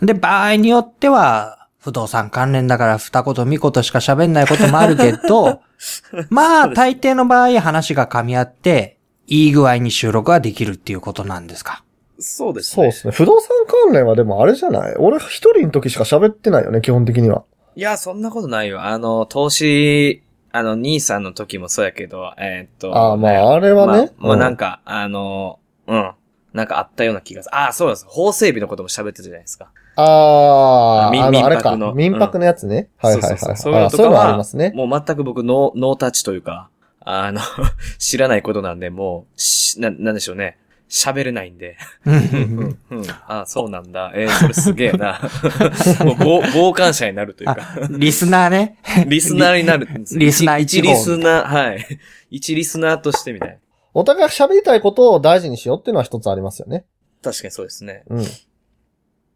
[0.01, 5.61] で、場合によっては、不動産関連だから二言三言しか喋んないこともあるけど、
[6.29, 8.97] まあ、大抵の場合話が噛み合って、
[9.27, 11.83] いい具合に収録ができるっていうことなんですか？
[12.19, 12.75] そうですね。
[12.75, 13.11] そうですね。
[13.13, 13.49] 不動産
[13.85, 14.95] 関連はでもあれじゃない？
[14.97, 17.43] 俺一人の時しか喋ってないよね、基本的には。
[17.75, 18.81] いや、そんなことないよ。
[18.81, 20.23] あの、投資、
[20.55, 22.95] あの、兄さんの時もそうやけど、えーっと。
[22.95, 24.11] ああ、まあ、あれはね。
[24.17, 26.11] まあ、まあうなんか、あの、うん。
[26.53, 27.55] なんかあったような気がする。
[27.55, 28.05] ああ、そうです。
[28.07, 29.69] 法整備のことも喋ってたじゃないですか。
[29.95, 32.87] ああ、民泊の民泊のやつね。
[32.97, 33.39] はいはいはいはい。
[33.39, 34.71] そうそういうのとかはありますね。
[34.75, 36.69] もう全く僕、ノー、ノータッチというか、
[37.01, 37.41] あの、
[37.97, 40.59] 知らないことなんで、もう、し、な、なんでしょうね。
[40.93, 41.75] 喋れないんで。
[42.05, 43.09] うんうん、うん。
[43.27, 44.11] ああ、そうなんだ。
[44.13, 45.19] えー、それすげえな。
[46.05, 47.57] もう、傍傍観者になるというか。
[47.59, 48.77] あリスナーね。
[49.07, 50.19] リスナーになるんです。
[50.19, 51.99] リスナー一リスナー、はい。
[52.29, 53.55] 一リスナーとしてみたいな。
[53.95, 56.85] お互い喋りたいことを大事にしようっていうのは一つありますよね。
[57.23, 58.03] 確かにそうですね。
[58.09, 58.23] うん。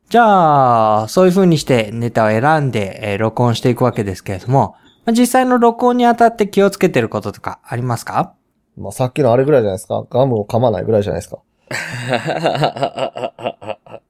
[0.10, 8.36] じゃあ、そういう風にしてネタを選んで、えー録音していくわけですけれども、まあ実際の録音にあたって気をつけてることとかありますか？
[8.78, 10.05] まあ、さっきのあれぐらいじゃないですか。
[10.10, 11.39] ガムを噛まないぐらいじゃないですか。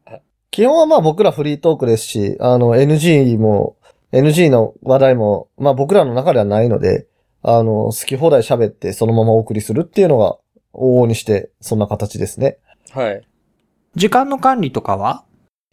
[0.51, 3.76] 基本はまあ僕らフリートークですし、あの NG も、
[4.12, 7.08] NG の話題も、まあ僕らの中ではないので、
[7.43, 10.38] あの、好き放題喋ってそのままお送りするっていうのが、
[10.74, 12.58] 往々にして、そんな形ですね。
[12.91, 13.22] はい。
[13.95, 15.24] 時間の管理とかは？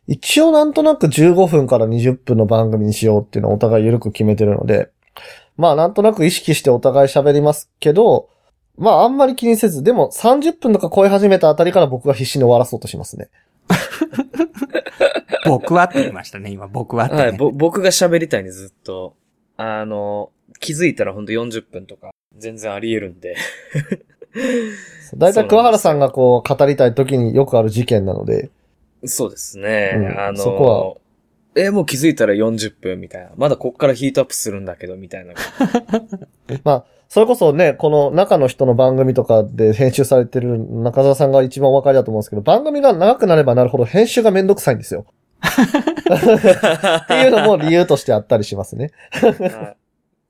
[0.06, 4.90] 一応なんとなく15分から20分の番組にしようっていうのをお互い緩く決めてるので、
[5.56, 8.28] まあなんとなく意識してお互い喋りますけど、
[8.76, 13.28] まああんまり気にせず、でも30分とか超え始めたあたりから僕が必死に終わらそうとしますね。
[15.46, 16.66] 僕はって言いましたね、今。
[16.68, 17.22] 僕はって、ね。
[17.22, 19.14] はい、ぼ、僕が喋りたいんでずっと。
[19.56, 23.36] あの、気づいたらほんと40分とか、全然あり得るんで。
[25.16, 28.50] だいたい桑原さんがこう語りたい時によくある事件なので、
[29.06, 29.92] そうですね。
[29.96, 31.00] うんあの、そこ
[31.54, 33.30] え、もう気づいたら40分みたいな。
[33.36, 35.34] まだこっからヒートアップするんだけど、みたいな。
[36.64, 45.06] まあ、それこそね、この中の人の番組とかで編集されてる中澤さんが一番お分かりだと思うんですけど、番組が長くなればなるほど編集がめんどくさいんですよ。
[45.44, 48.90] っていうのも理由としてあったりしますね。
[49.12, 49.76] はい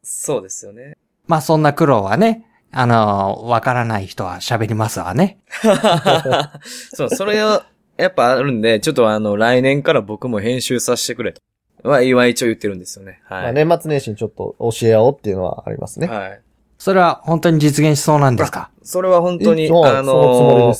[0.04, 0.96] そうですよね。
[1.26, 5.38] まあそんな苦労はね、あのーわからない人は喋りますわね。
[6.92, 7.66] そう、それは、
[7.96, 11.40] やっぱあるんで、ちょっとあの、来年から僕も編集させてくれと。
[11.88, 13.22] は、今一応言ってるんですよね。
[13.24, 13.42] はい。
[13.44, 16.08] まあ、年末年始にちょっと教え合おうっていうのはありますね。
[16.08, 16.40] はい。
[16.84, 18.70] それは本当に実現しそうなんですか？
[18.82, 20.74] それは本当に、あその。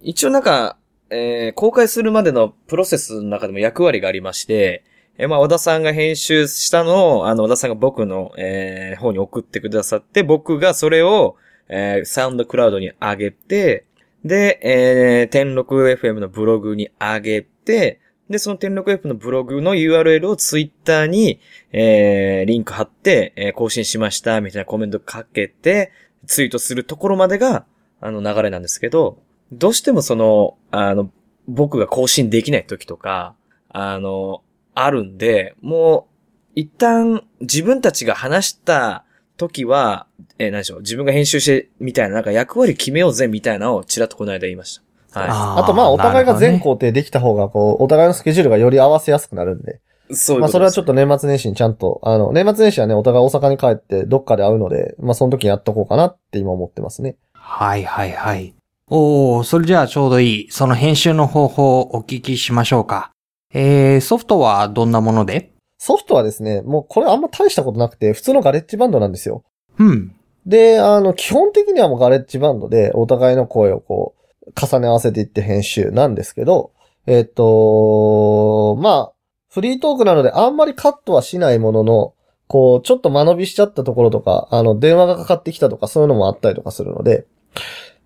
[0.00, 0.78] 一応なんか、
[1.10, 4.84] えー公開するまでのプロセスの中でも役割がありまして、
[5.18, 11.36] えーまあ、和田さんが編集したのを、あの、和田さんが僕の、えー方に送ってくださって、僕がそれを、
[11.68, 13.84] えーサウンドクラウドに上げて、
[14.24, 18.00] で、えー、天禄 FM のブログに上げて、
[18.30, 21.40] で、その天禄 F のブログの URL をツイッターに、
[21.72, 25.90] えー、リンク貼って、えー更新しました、みたいなコメントかけて、
[26.26, 27.66] ツイートするところまでが、
[28.00, 29.18] あの、流れなんですけど、
[29.50, 31.10] どうしてもその、あの、
[31.48, 33.34] 僕が更新できない時とか、
[33.68, 34.42] あの、
[34.74, 39.04] あるんで、もう、一旦自分たちが話した
[39.38, 40.06] 時は、
[40.38, 44.89] えー何でしょう、自分が編集して、みたいな、なんか役割決めようぜ、みたいなのをちらっとこの間言いました。
[45.12, 49.80] はああとまあ、お互いが全工程できた方が、こう、お互いのスケジュールがより合わせやすくなるんで。
[50.10, 50.16] い。
[50.16, 57.16] そういうまあ、それはちょっと年末年始にちゃんと、あの、年末年始はね、お互い大阪に帰ってどっかで会うので、まあ、その時にやっとこうかなって今思ってますね。
[57.32, 58.54] はいはいはい。
[58.88, 60.50] おー、それじゃあちょうどいい。
[60.50, 63.12] その編集の方法をお聞きしましょうか。
[63.54, 65.52] えー、ソフトはどんなもので？
[65.78, 69.44] ソフトはですね、もうこれあんま大したことなくて、普通のガレッジバンドなんですよ。
[69.78, 70.14] うん。
[70.44, 74.19] で、あの、基本的にはもうガレッジバンドで、お互いの声をこう、
[74.60, 76.72] 重ね合わせていって編集なんですけど、
[77.06, 79.12] えっ、と、まあ、
[79.48, 82.14] フリートークなのであんまりカットはしないものの、
[82.46, 87.26] こう、ちょっと間延びしちゃったところとか、あの、電話がかかってきたとか、そういうのもあったりとかするので、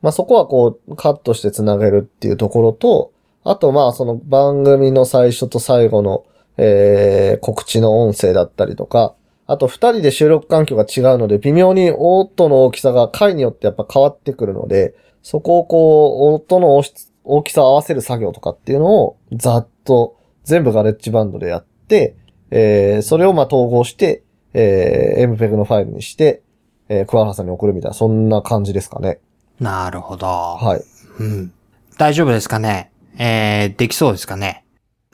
[0.03, 3.13] まあそこはこう、カットして繋げるっていうところと、
[3.43, 6.25] あとまあその番組の最初と最後の、
[6.57, 9.15] えー、告知の音声だったりとか、
[9.47, 14.95] あと二人で収録環境が違うので、微妙に音の大きさが回によってやっぱ変わってくるので、
[15.25, 16.77] そこをこう、音の
[17.25, 22.15] 大きさを合わせる作業とかっていうのを、ざっと全部ガレッジバンドでやって、
[22.51, 24.23] えー、それをまあ統合して、
[24.53, 26.43] えー、MPEG のファイルにして、
[26.91, 29.19] えー、桑原さんに送るみたいな、そんな感じですかね。
[29.59, 30.27] なるほど。
[30.27, 31.23] はい。
[31.23, 31.53] うん。
[31.97, 32.93] 大丈夫ですかね？
[33.19, 34.67] えー、できそうですかね？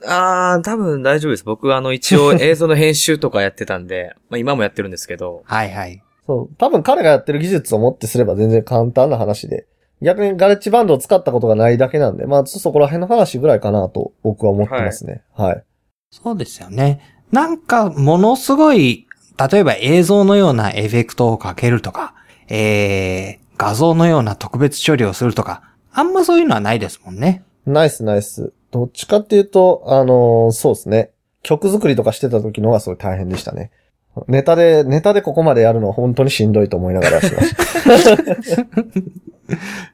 [0.05, 1.45] あー、多分大丈夫です。
[1.45, 6.03] 僕はあの、一応 映像の編集とかやってたんで、まあ今もやってるんですけど、はいはい。
[6.27, 6.55] そう。
[6.57, 9.67] 多分彼がやってる技術をもってすれば全然簡単な話で、
[10.01, 15.23] 逆にガレッジバンドを使ったことがないだけなんで、まあ、そこら辺の話ぐらいかなと僕は思ってますね。
[15.35, 15.63] はい。
[16.09, 17.01] そうですよね。
[17.31, 19.07] なんか、ものすごい、
[19.51, 22.15] 例えば映像のようなエフェクトをかけるとか、
[22.49, 27.43] えー、画像のような特別処理をするとか、あんまそういうのはないですもんね。
[27.65, 28.53] ナイスナイス。
[28.71, 31.11] どっちかっていうと、あのーそうですね。
[31.43, 33.71] 曲作りとかしてた時の方がすごい大変でしたね。
[34.27, 37.41] ネタで、ネタでここまでやるのは本当にしんどいと思いながらやってま
[37.97, 38.65] した。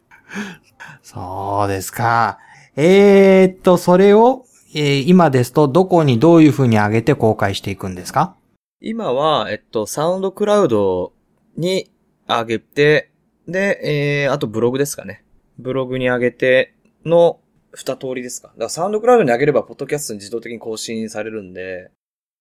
[1.02, 2.40] そうですか。
[2.76, 8.36] えーっと、それを、えー今ですと、どこにどういう風に上げて公開していくんですか？
[8.82, 11.14] 今は、えっと、サウンドクラウド
[11.56, 11.90] に
[12.28, 13.10] 上げて、
[13.48, 15.24] で、えー、あとブログですかね。
[15.58, 16.76] ブログに上げて
[17.06, 17.40] の
[17.74, 18.50] 二通りですか。
[18.50, 21.90] だからサウンドクラウドに上げれば、ポッドキャストに自動的に更新されるんで、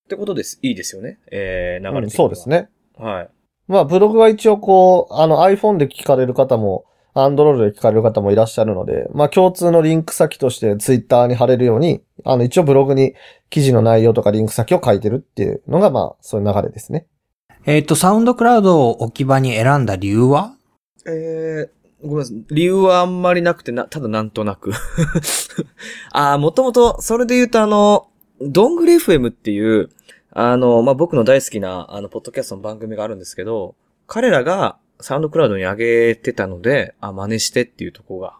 [0.04, 0.58] ってことです。
[0.62, 1.18] いいですよね。
[1.30, 2.48] えー、流れうんそうです。
[2.48, 2.68] ね。
[2.98, 3.30] はい。
[3.68, 6.84] まあ、ブログは一応こう、あの iPhone で聞かれる方も、
[7.16, 13.14] Android で聞かれる方もいらっしゃるので、まあ、共通のリンク先として Twitter に貼れるように、あの、一応ブログに
[13.48, 17.06] 記事の内容とかリンク先を書いてるっていうのが、まあ、そういう流れですね。
[17.64, 20.54] えーっと、サウンドクラウドを置き場に選んだ理由は？
[21.06, 22.44] えー、ごめんなさい。
[22.50, 24.72] 理由はあんまりなくてな、ただなんとなく。
[26.12, 28.08] あー、もともと、それで言うとあの、
[28.40, 29.88] どんぐり FM っていう、
[30.32, 33.74] あの、まあ、僕の大好きな、あの、ポッドキャストの番組があるんですけど、
[34.06, 38.36] 彼らがサウンドクラウドに上げてたので、あ、真似してっていうところが、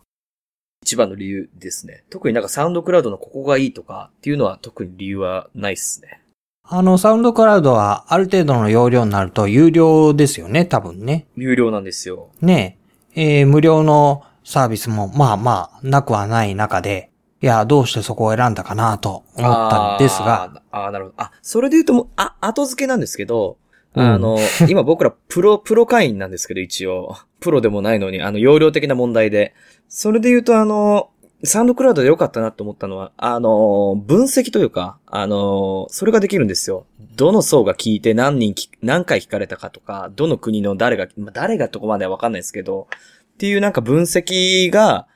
[0.83, 2.05] 一番の理由ですね。
[2.11, 6.23] 特になんかサウンドクラウドのここがいいとかっていうのは特に理由はないっすね。
[6.63, 11.27] あの、サウンドクラウドはある程度の容量になると有料ですよね、多分ね。
[11.37, 12.31] 有料なんですよ。
[12.41, 12.79] ね
[13.15, 17.11] え、えー無料のサービスもまあまあ、なくはない中で、
[17.43, 20.61] いや、どうしてそこを選んだかなと思ったんですが、あー。
[20.71, 21.15] あー、なるほど。
[21.19, 23.66] あ、それで言うともう、あ、後付けなんですけど、うん
[23.97, 24.39] あの、
[24.69, 27.17] 今僕らプロ、プロ会員なんですけど、一応。
[27.41, 29.55] プロでもないのに、あの、容量的な問題で。
[29.89, 31.11] それで言うと、あの、
[31.45, 36.87] サウンドクラウドで良かったなと思ったのは、あの、分析というか、あの、それができるんですよ。
[37.17, 42.89] どの層が聞いて何人聞何回聞かれたかとか、どの国の誰が、まあ誰がとこまではわかんないですけど、
[43.35, 45.07] っていうなんか分析が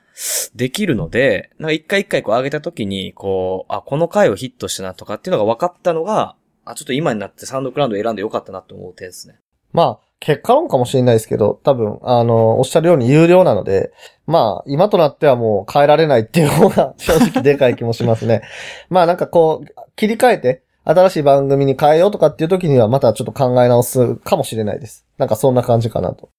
[0.55, 6.35] できるので、なんか一回一回こう上げた時に、こう、あ、この回をヒットしたなとかっていうのが分かったのが、
[6.71, 9.39] あ、ちょっと今になってサウンドクラウド選んでよかったなって思う点ですね。
[9.73, 13.91] まあ、結果論かもしれないですけど、多分、あの、おっしゃるように有料なので、
[14.27, 18.43] まあ、今となってはもう変えられないっていう方が 正直でかい気もしますね。
[18.89, 25.05] まあなんかこう、切り替えて、新しい番組に変えようとかっていう時にはまたちょっと考え直すかもしれないです。
[25.17, 26.29] なんかそんな感じかなと。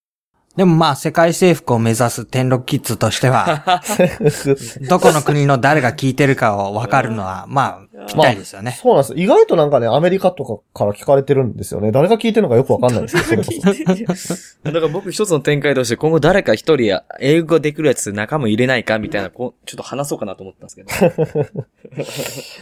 [0.57, 3.83] でもまあ、世界征服を目指す天禄キッズとしては、
[4.87, 8.73] どこの国の誰が聞いてるかを分かるのは、まあ、ぴったりですよね。
[8.79, 9.15] そうなんです。
[9.17, 11.91] 意外となんかね、アメリカとかから聞かれてるんですよね。
[11.91, 13.43] 誰が聞いてるのかよくわかんないですけど。
[14.71, 21.55] だから僕一つの展開として今後誰か一人や英語ができるやつ仲間入れないかみたいな、こう、ちょっと話そうかなと思ったんですけど。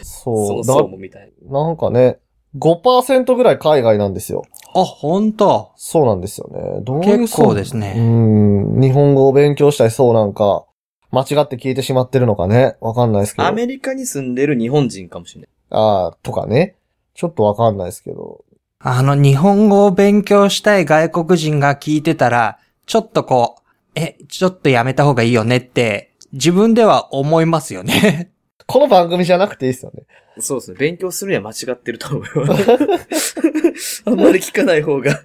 [0.01, 0.47] そ。
[0.47, 2.19] そうう、だそうもみたいなんかね、
[2.57, 4.43] 5%ぐらい海外なんですよ。
[4.73, 6.81] あ、本当そうなんですよね。
[6.83, 8.79] どういう結構ですねうん。
[8.79, 10.65] 日本語を勉強したいそうなんか、
[11.11, 12.77] 間違って聞いてしまってるのかね。
[12.79, 13.47] わかんないですけど。
[13.47, 15.49] アメリカに住んでる日本人かもしれない。
[15.71, 16.75] ああ、とかね。
[17.13, 18.45] ちょっとわかんないですけど。
[18.79, 23.61] あの、日本語を勉強したい外国人が聞いてたら、ちょっとこう、
[23.95, 28.30] え、ちょっとやめた方がいいよねって、自分では思いますよね。
[28.71, 30.03] この番組じゃなくていいですよね。
[30.39, 30.77] そうですね。
[30.79, 32.45] 勉強するには間違ってると思うよ。
[34.05, 35.21] あんまり聞かない方が。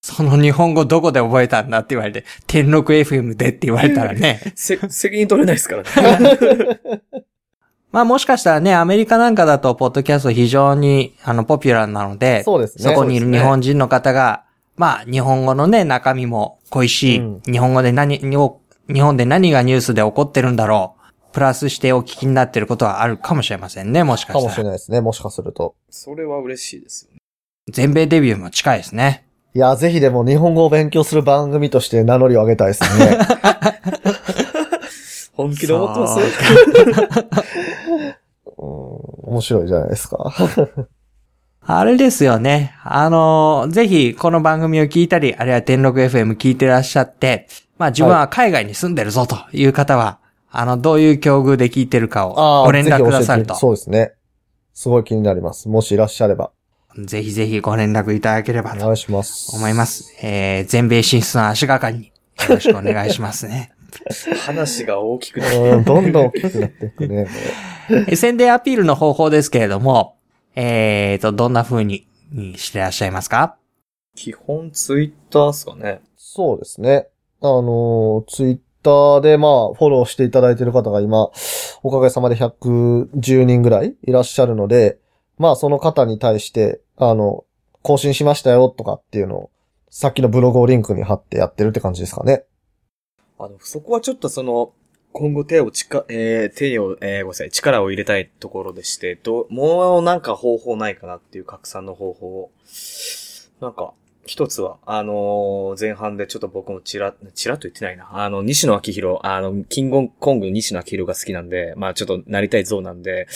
[0.00, 4.40] その日本語どこで覚えたんだって言われて、天禄 FM でって言われたらね。
[4.54, 6.80] せ、責任取れないですからね。
[7.90, 12.84] まあもしかしたらね、アメリカなんかだと、ポッドキャスト非常に、あの、ポピュラーなので、そうですね。
[12.84, 14.44] そこにいる日本人の方が、
[14.76, 20.95] まあ、日本語のね、中身も恋しい、うん日本語で何を、日本で何がニュースで起こってるんだろう。
[21.36, 24.54] プラスしてお聞きになってることはあるかもしれませんね、もしかかもしたら。
[24.54, 25.02] しれないですね。
[25.02, 25.74] もしかすると。
[25.90, 27.18] それは嬉しいですよね。
[27.70, 29.26] 全米デビューも近いですね。
[29.52, 33.18] いや、ぜひでも日本語を勉強する番組として名乗りを上げたいですね。
[35.36, 36.20] 本気で思ってます？
[38.56, 40.32] うん、面白いじゃないですか。
[41.68, 42.72] あれですよね。
[42.82, 50.20] あの、ぜひ、この番組を聞いたり、あるいは天禄 FM 聞いてらっしゃって、まあ自分は海外に住んでるぞという方は、
[50.58, 53.54] あの、どういう境遇で聞いてるかをご連絡くださると。
[53.54, 54.12] そうですね。
[54.72, 55.68] すごい気になります。
[55.68, 56.50] もしいらっしゃれば。
[56.98, 59.54] ぜひぜひご連絡いただければとお願いします。
[59.54, 59.84] 思いま。
[59.84, 60.14] す。
[60.22, 62.12] えー、全米進出の足がかりによ
[62.54, 63.72] ろしくお願いしますね。
[64.46, 65.56] 話が大きくなる。
[65.56, 67.26] うん、どんどん大きくなっていくね。
[67.90, 70.16] え ー宣伝アピールの方法ですけれども、
[70.54, 73.56] えーと、どんな風ににしてらっしゃいますか？
[74.14, 76.00] 基本ツイッターっすかね。
[76.16, 77.08] そうですね。
[77.42, 81.30] あのー、ツイッターでまあ、フォローしていただいている方が今、
[81.82, 85.00] おかげさまで110人ぐらいいらっしゃるので、
[85.38, 87.44] まあ、その方に対して、あの、
[87.82, 89.50] 更新しましたよとかっていうのを、
[89.90, 92.44] さっきのブログをリンクに貼ってやってるって感じですかね。
[93.40, 94.72] あの、そこはちょっとその、
[95.12, 102.50] 今後手をちか、えー、手を、えー、ごめんなさい、力を入れたいところでして、どう、もうなんか方法ないかなっていう拡散の方法を。
[103.60, 103.94] なんか、
[104.26, 108.08] 一つは、あのー前半でちょっと僕もちら、ちらっと言ってないな。
[108.12, 113.28] あの、西野昭弘、あの、キングコングの西野昭弘が好きなんで、まあちょっとなりたい像なんで、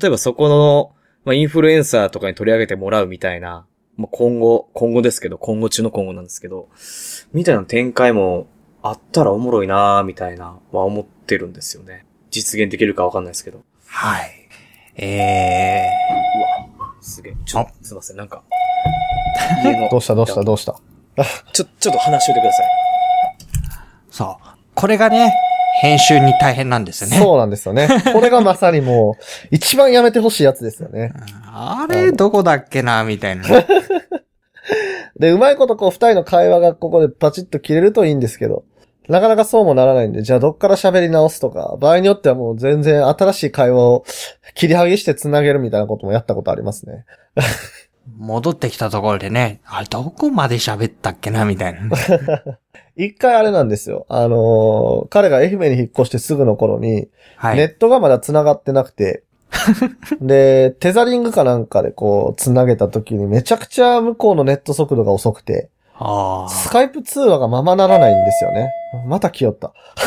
[0.00, 0.94] 例えばそこの、
[1.24, 3.66] まあインフルエンサーとかに取り上げてもらうみたいな、
[3.96, 6.68] まあ今後、今後ですけど、今後中の今後なんですけど、
[7.32, 8.46] みたいな展開も
[8.82, 12.06] あったらおもろいなーみたいな、は思ってるんですよね。
[12.30, 13.64] 実現できるかわかんないですけど。
[13.86, 14.48] はい。
[14.96, 15.88] え
[17.00, 17.36] すげえ。
[17.44, 18.42] ちょあ、すいません、なんか。
[19.90, 20.74] どうしたどうしたどうした？
[21.52, 22.66] ちょ、ちょっと話しといてください。
[24.10, 24.46] ー、そう。
[24.74, 25.34] これがね、
[25.80, 27.18] 編集に大変なんですよね。
[27.18, 27.88] そうなんですよね。
[28.12, 31.12] これがまさにもう、一番やめてほしいやつですよね。
[31.46, 33.44] あれ、どこだっけな、みたいな。
[35.18, 38.64] で、うまいことこう二人の会話がここでパチッと切れるといいんですけど、
[39.08, 44.04] なかなかそうもならないんで、じゃあどっから喋り直すとか、場合によってはもう全然新しい会話を
[44.54, 47.04] 切り剥ぎして繋げるみたいなこともやったことありますね。
[48.18, 51.80] 戻ってきたところでね、あれ、どこまで喋ったっけな、みたいな。
[52.96, 54.06] 一回あれなんですよ。
[54.08, 57.56] あのー彼が愛媛に引っ越してすぐの頃に、はい。
[57.56, 59.22] ネットがまだ繋がってなくて、
[60.20, 68.70] で、テザリングかなんかでこう、繋げた時にめちゃくちゃ向こうのネット速度が遅くて、あスカイプ通話がままならないんですよね。
[69.06, 69.72] また来よった。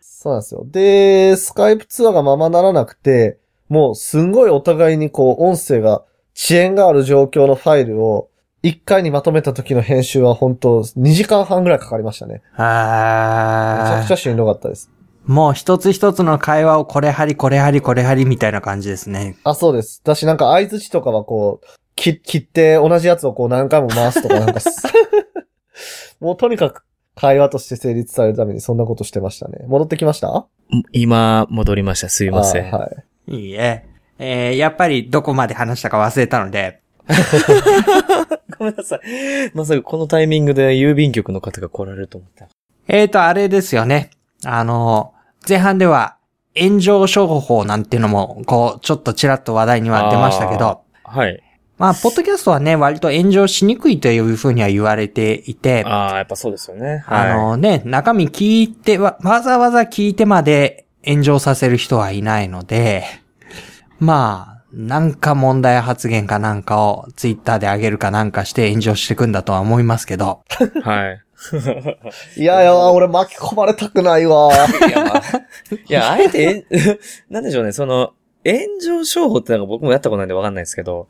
[0.00, 0.64] そうなんですよ。
[0.66, 3.38] で、スカイプ通話がままならなくて、
[3.72, 6.04] もうすんごいお互いにこう音声が
[6.36, 8.28] 遅延がある状況のファイルを
[8.62, 12.42] 一回にまとめた時の編集は本当2時間半ぐらいかかりましたね。
[12.54, 13.86] あ。
[13.88, 14.90] あめちゃくちゃしんどかったです。
[15.24, 19.36] もう一つ一つの会話をこれはり、これはり、これはり、みたいな感じですね。
[19.42, 20.02] あ、そうです。
[20.04, 21.66] だしなんか相槌とかはこう、
[21.96, 24.68] 切切って同じやつをこう何回も回すとかなんかす、
[26.20, 29.64] もうとにかく会話として成立されるためにそんなことしてましたね。
[29.66, 30.46] 戻ってきました？
[30.92, 32.10] 今、戻りました。
[32.10, 32.74] すいません。
[32.74, 33.04] あはい。
[33.26, 33.84] いいえ。
[34.18, 36.80] えー、やっぱりどこまで話したか忘れたので、
[38.58, 39.00] ごめんなさい。
[39.54, 42.46] まさかこのタイミングで郵便局の方が来られると思った。
[42.88, 44.10] えーと、あれですよね。
[44.44, 45.12] あの、
[45.48, 46.16] 前半では
[46.56, 51.42] 炎上商法なんていうのも、こう、ちょっとちらっと話題には出ましたけど、はい。
[51.78, 57.02] まあ、ポッドキャストはね、割と炎上しにくいというふうには言われていて、ああ、やっぱそうですよね。
[57.08, 63.04] あのね、中身聞いてわ、わざわざ聞いてまで炎上させる人はいないので、
[63.98, 70.42] まあ、なんか問題発言かなんかをツイッターで上げるかなんかして炎上していくんだとは思いますけど、
[70.82, 71.22] はい。
[72.40, 74.50] いやいや、俺巻き込まれたくないわ。
[74.54, 75.22] いや、まあ、
[75.70, 76.98] いや、あえて、え
[77.28, 78.12] なんでしょうね、その、
[78.44, 81.08] 炎上商法ってなんか僕もやったことないんでわかんないですけど、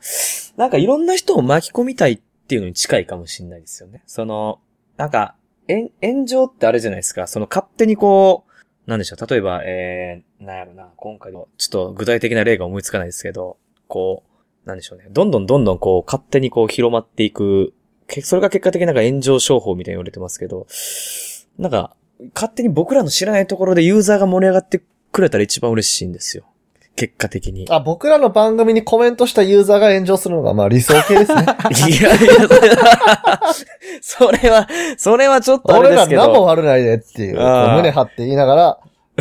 [0.57, 4.03] なんかいろんな人を巻き込みたいっていうのに近いかもしれないですよね。
[4.05, 4.59] その、
[4.97, 5.35] なんか、
[5.69, 8.52] 炎炎上ってあれじゃないですか、その勝手にこう、
[8.85, 13.57] なんでしょう、例えば、えー、なんやろな、今回の、ちょっと具体的な例が思いつかないですけど、
[13.87, 14.23] こ
[14.65, 17.73] う、なんでしょうね、どんどんどんどんこう、勝手にこう広まっていく、
[18.21, 20.67] それが結果的になんか炎上商法みたいに言われてますけど、
[21.57, 21.95] なんか、
[22.35, 24.81] 勝手に僕らの知らないところでユーザーが盛り上がって
[25.11, 26.45] くれたら一番嬉しいんですよ。
[26.95, 27.65] 結果的に。
[27.69, 31.41] あ、僕らの番組にコメントしたユーザーが炎上するのがまあ理想形ですね。
[31.89, 32.47] いやいや、
[34.01, 34.67] それは、
[34.97, 36.21] それはちょっとあれ俺らですけど。
[36.21, 37.45] 何も悪ないでっていう、こう
[37.77, 38.79] 胸張って言いながら、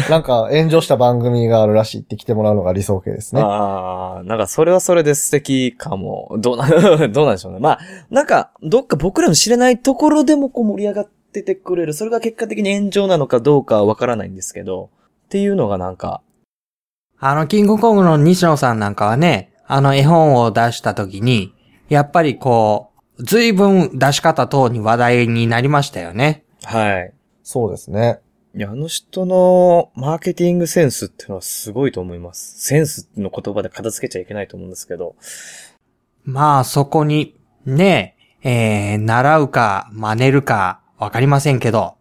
[0.09, 3.43] なんか炎上した番組があるらしいって来てもらうのが理想形ですね。
[3.43, 6.35] ああ、なんかそれはそれで素敵かも。
[6.39, 6.67] どうな、
[7.09, 7.59] どうなんでしょうね。
[7.59, 7.79] まあ、
[8.11, 11.93] なんか、どっか僕らの知らないところでもこう盛り上がっててくれる。
[11.93, 14.89] それが結果的に炎上なのかどうかはわからないんですけど、
[15.27, 16.23] っていうのがなんか、
[17.25, 21.55] あの、キングコングの西野さんなんかはね、あの絵本を出した時に、
[21.89, 26.45] やっぱりこう、随分出し方等に話題になりましたよね。
[26.65, 27.15] はい。
[27.45, 28.19] そうですね。
[28.57, 32.61] いや、あの人のマーケティングセンスっていうのはすごいと思います。
[32.61, 35.15] センスの言葉で片付けちゃいけないと思うんですけど。
[36.25, 41.95] まあ、そこに、ね、えー、習うか、真似るか、わかりませんけど、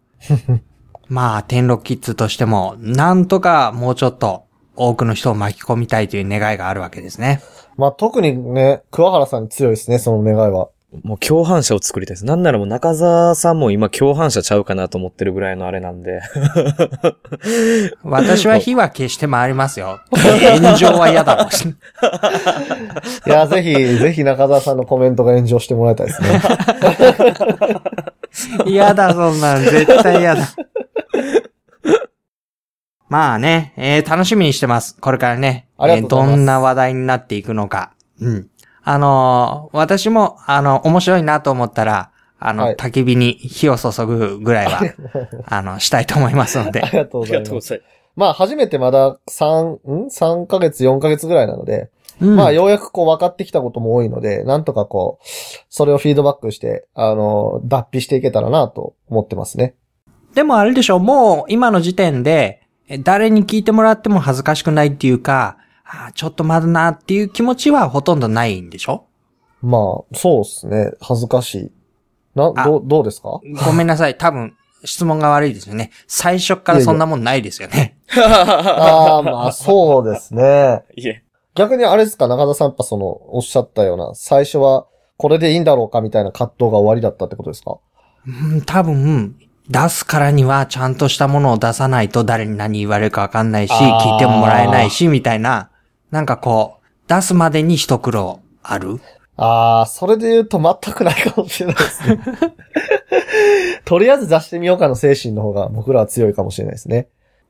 [1.06, 4.46] まあ、天禄キッズとしても、なんとかもうちょっと
[4.76, 7.40] 多くの人を巻き込みたいという願いがあるわけですね。
[7.76, 10.68] まあ特にね、桑原さんに強いですね、その願いは。
[11.04, 12.26] もう共犯者を作りたいです。
[12.26, 16.20] なんならもう中澤さんも今共犯者ちゃうかなと思ってるぐらいのあれなんで。
[18.04, 20.00] 私は火は消して回りますよ。
[20.12, 21.66] 炎上は嫌だろうし。
[23.26, 26.42] いや、ぜひ、ぜひ中澤さんのコメントが炎上してもらいたいですね。
[28.66, 29.64] 嫌だ、そんなん。
[29.64, 30.42] 絶対嫌だ。
[33.12, 34.96] まあね、えー、楽しみにしてます。
[34.98, 35.68] これからね。
[35.76, 37.92] ありがとうございますえーどんな話題になっていくのか。
[38.18, 38.48] うん。
[38.82, 44.80] あのー私も、あの、面白いなと思ったら、あの、はい焚き火に火を注ぐぐらいは、
[45.44, 46.86] あの、したいと思いますので あ。
[46.86, 47.50] りがとうございます。
[47.50, 47.80] がとうござい
[48.16, 51.90] まあ、初めてまだ3、ん ?3 ヶ月、4ヶ月ぐらいなので、
[52.22, 55.26] うんまあ、ようやくこう分かってきたことも多いので、なんとかこう、
[55.68, 59.74] それをフィードバックして、あの、脱皮していけたらなと思ってますね。
[60.34, 62.61] でもあれでしょ、もう今の時点で、え
[62.98, 69.06] 誰に聞いてもらっても恥ずかしくないっていうか、あーちょっとまだなっていう気持ちはほとんどないんでしょ？
[69.62, 70.92] まあ、そうですね。
[71.00, 71.70] 恥ずかしい。
[72.34, 73.40] な、あどう、どうですか？
[73.66, 74.16] ごめんなさい。
[74.16, 75.90] 多分、質問が悪いですよね。
[76.08, 77.98] 最初からそんなもんないですよね。
[78.16, 80.82] ああ、まあ、そうですね。
[80.96, 81.22] いえ。
[81.54, 84.86] 逆にあれですか、中田さんやっぱその、おっしゃったような、最初は、
[85.18, 87.76] これでいいんだろうかみたいな葛藤が終わりだったってことですか？
[88.26, 89.36] うん、多分、
[89.72, 95.70] 出すからにはちゃんとしたものを出さないと誰に何言われるかわかんないし、聞いてももらえないし、みたいな、
[96.10, 99.00] なんかこう、出すまでに一苦労ある？
[99.38, 102.20] ああ、それで言うと全くないかもしれないですね。
[103.86, 107.08] とりあえず出してみようかの精神の方が僕らは強いかもしれないですね。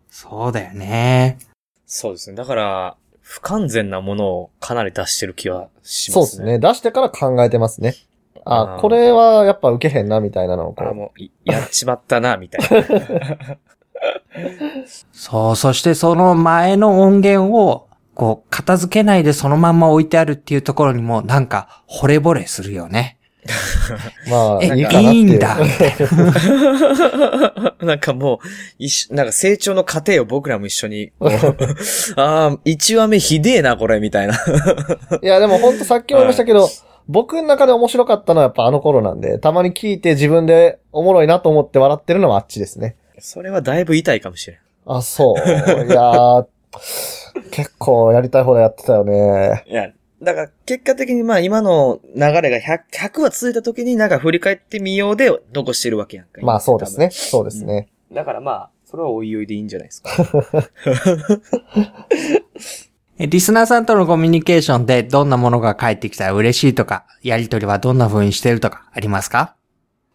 [0.09, 1.39] そうだよね。
[1.87, 2.37] そうですね。
[2.37, 6.15] だから、不完全なものをかなり出してる気はしまね。
[6.15, 6.59] そうですすね。
[6.61, 7.97] 出してから考えてますね。
[8.45, 10.95] あこれはやっぱ受けへんなみたいなのをこあ、う。
[10.95, 12.87] もう、い やっちまったな、みたいな。
[15.13, 23.19] そう、そしてその前の音源を、こう、片付けないでそのまんま置いてあるっていうところにも、なんか、惚れ惚れするよね。
[24.31, 25.57] まあ、え、いいんだ。
[27.81, 28.39] なんかもう、
[28.79, 31.11] 一緒、なんか成長の過程を僕らも一緒に、
[32.17, 34.35] ああ、一話目ひでえな、これ、みたいな。
[35.23, 36.69] いや、でもほんとさっきも言いましたけど、
[37.09, 42.97] 僕の中で面白かったのはやっぱあの頃なんで、たまに聞いて自分でおもろいなと思って笑ってるのはあっちですね。
[43.19, 44.59] それはだいぶ痛いかもしれん。
[44.87, 45.37] あ、そう。
[45.37, 45.41] い
[45.91, 46.47] やー、
[47.51, 49.65] 結構やりたい放題やってたよね。
[49.67, 49.91] いや、
[50.23, 56.41] だから結果的にまあ今の流れが100、100話続いた時になんか振り返ってみようで残してるわけやんか。
[56.43, 57.11] まあそうですね。
[57.11, 57.89] そうですね。
[58.11, 58.17] 多分。
[58.17, 60.11] だからまあ、それはおいおいでいいんじゃないですか。
[63.19, 69.55] えリスナーさんとのコミュニケーションでどんなものが返ってきたら嬉しいとか、やりとりはどんな風にしてるとかありますか？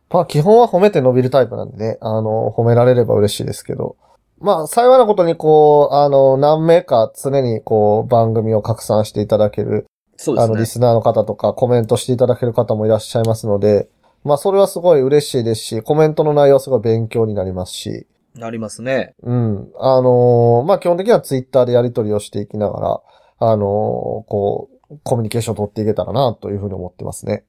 [0.09, 3.95] まあ基本は褒めて伸びるタイプなんでね、あの、褒められれば嬉しいですけど。
[4.39, 9.85] まあ幸いなことにこう、あの、何名か常にこう、番組を拡散していただける
[10.15, 13.87] そうあの、リスナーの方とかコメントしていただける方もいらっしゃいますので、
[14.23, 18.07] まあ、それはすごい嬉しいですし、コメントの内容はすごい勉強になりますし、
[18.39, 19.15] なりますね。
[19.23, 19.71] うん。
[19.79, 23.01] あのーまあ、基本的にはツイッターでやり取りをしていきながら、
[23.39, 27.43] あのーこう、コミュニケーションを取っていけたらな、というふうに思ってますね。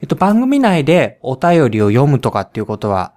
[0.00, 3.14] えっと、番組内でお便りを読むとかっていうことは、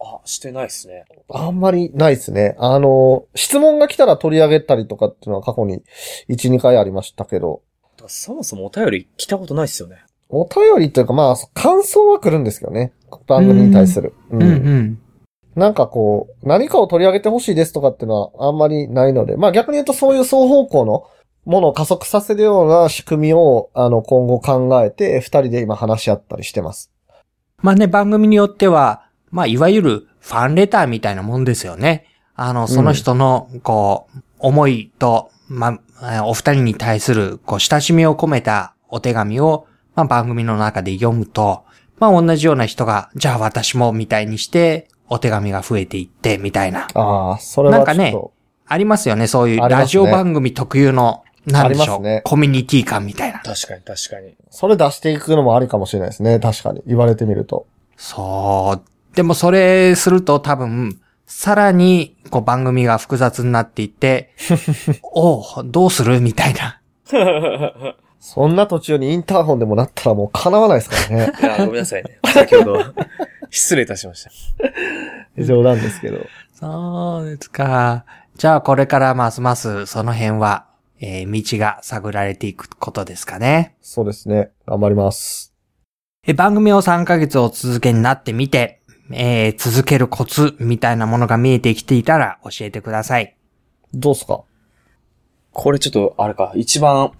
[0.00, 1.04] あ、してないですね。
[1.28, 2.56] あんまりないですね。
[2.58, 5.82] あのー質問が来たら取り上げたりとかっていうのは過去に
[6.28, 7.62] 1、2回ありましたけど、
[8.08, 10.04] そもそもお便り来たことないですよね。
[10.28, 12.92] お便りというか、まあ、感想は来るんですけどね。
[13.26, 14.14] 番組に対する。
[14.30, 14.98] うんうん。
[15.56, 21.04] なんかこう、何かを取り上げてほしいですとかっていうのはあんまりないので、まあ逆に言うとそういう双方向の
[21.44, 26.90] ものを加速させるような仕組みを、あの、今後考えて、二人で今話し合ったりしてます。
[27.60, 32.06] まあね、番組によっては、まあ、いわゆるファンレターみたいなもんですよね。
[32.34, 41.64] あの、その人の、こう、思いと、まあ、お二人に対する、こう、親しみを込めたお手紙を、まあ、番組の中で読むと、
[41.98, 46.88] まあ、同じような人が、じゃあ私も、みたいにして、お手紙が増えていって、みたいな。
[46.94, 47.76] ああ、それは。
[47.76, 48.14] なんかね
[48.66, 53.40] ありますよね、そういうラジオ番組特有の、なんでしょう、ねコミュニティ感みたいな。
[53.40, 54.34] 確かに確かに。
[54.50, 56.38] それ出していくのもありかもしれないですね。
[56.38, 56.82] 確かに。
[56.86, 57.66] 言われてみると。
[57.96, 59.16] そう。
[59.16, 64.30] でもそれすると多分、さらに、こう番組が複雑になっていって、
[65.02, 66.80] おう、どうするみたいな。
[68.20, 71.32] そんな途中にインターホンでもなったらもう叶わないですからね。
[71.42, 72.18] いや、ごめんなさいね。
[72.32, 72.84] 先ほど、
[73.52, 74.30] 失礼いたしました。
[75.42, 76.26] 冗談ですけど。
[76.54, 78.04] そうですか。
[78.36, 80.66] じゃあこれからますますその辺は、
[81.00, 83.76] えー道が探られていくことですかね。
[83.82, 84.50] そうですね。
[84.66, 85.52] 頑張ります。
[86.26, 88.80] え番組を3ヶ月お続けになってみて、
[89.12, 93.36] えー続けるコツみたいなものが見えてきていたら教えてください。
[93.92, 94.42] どうっすか？
[95.52, 97.12] これちょっと、あれか、一番、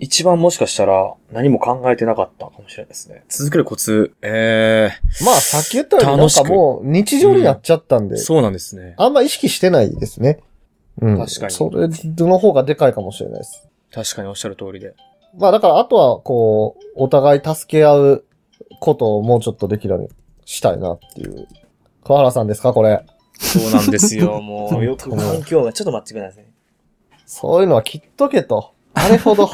[0.00, 3.24] 一番もしかしたら何も考えてなかったかもしれないですね。
[3.28, 4.90] 続けるコツ、え
[5.24, 8.94] まあ、さっき言ったようになんかもう日常になっちゃったんで、ー、そうなんですね。
[8.96, 10.40] あんま意識してないですね。
[11.00, 11.18] うん。
[11.18, 11.88] 確かにそれ
[12.26, 13.68] の方がでかいかもしれないです。
[13.92, 14.94] 確かにおっしゃる通りで。
[15.36, 18.24] まあだからあとは、こう、お互い助け合う
[18.80, 20.08] ことをもうちょっとできるように
[20.44, 21.46] したいなっていう。
[22.04, 23.04] 桑原さんですかこれ？
[23.40, 24.40] そうなんですよ。
[24.42, 26.52] もう、よく環境が、ちょっと待ってくださいね。
[27.26, 28.72] そういうのは切っとけと。
[28.98, 29.50] あれほど。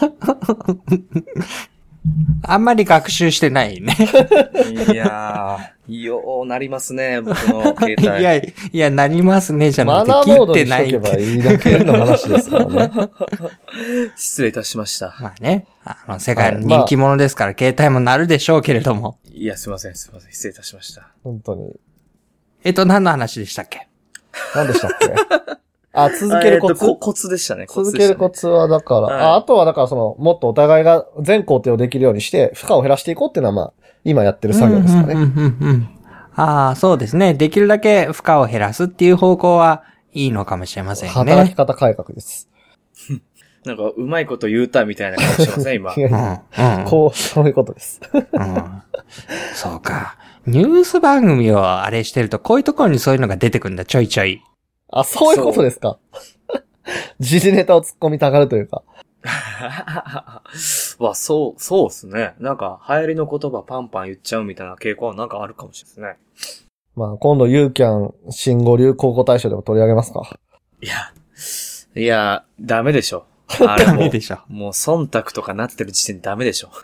[2.42, 3.96] あんまり学習してないね。
[4.92, 8.02] いやー、ようなりますね、僕の携帯。
[8.02, 11.10] いや、いや、なりますね、じゃマなくて、ナーモード切ってないにしとけ。
[11.10, 12.90] ばいいだけの話ですからね。
[14.16, 15.16] 失礼いたしました。
[15.18, 19.18] まあね、あの、世界の人気者ですから、携帯もなるでしょうけれども。
[19.32, 20.32] いや、すいません、すいません。
[20.32, 21.08] 失礼いたしました。
[21.22, 21.72] 本当に。
[22.64, 23.88] えっと、何の話でしたっけ？
[24.54, 25.63] 何でしたっけ？
[25.94, 27.66] あ、続けるコツえーコツでしたね。
[27.68, 33.72] 続けるコツツは、だから、はいああとはだからその、もっとお互いが全工程をできるようにして、負荷を減らしていこうっていうのはまあ、
[34.02, 35.14] 今やってる作業ですかね。
[35.14, 35.28] うんうん
[35.60, 35.88] うんうん
[36.36, 37.34] ああ、そうですね。
[37.34, 41.14] できるだけ負荷を減らすっていう方向はいいのかもしれませんね。
[41.14, 42.48] 働き方改革です。
[43.64, 46.42] なんか、うまいこと言うたみたいな顔してますね、今うんや
[46.78, 48.00] うん こう、そういうことです。
[48.12, 48.82] うん
[49.54, 50.16] そうか。
[50.46, 54.42] ニュース番組をあれしてると、こういうところにそういうのが出てくるんだ、ちょいちょい。
[54.96, 55.98] あ、そういうことですか？
[57.18, 58.82] 時事ネタを突っ込みたがるというか。
[60.98, 62.34] わ、そう、そうっすね。
[62.38, 66.66] なんか、流行りの言葉パンパン言っちゃうみたいな傾向はなんかあるかもしれないですね。
[66.94, 70.22] まあ、今度、ユーキャン新語・流行語大賞でも取り上げますか？
[70.80, 70.94] いや、
[71.96, 73.24] いや、ダメでしょ。
[73.66, 74.38] あれもうダメでしょ。
[74.48, 76.70] もう忖度とかなってる時点でダメでしょ。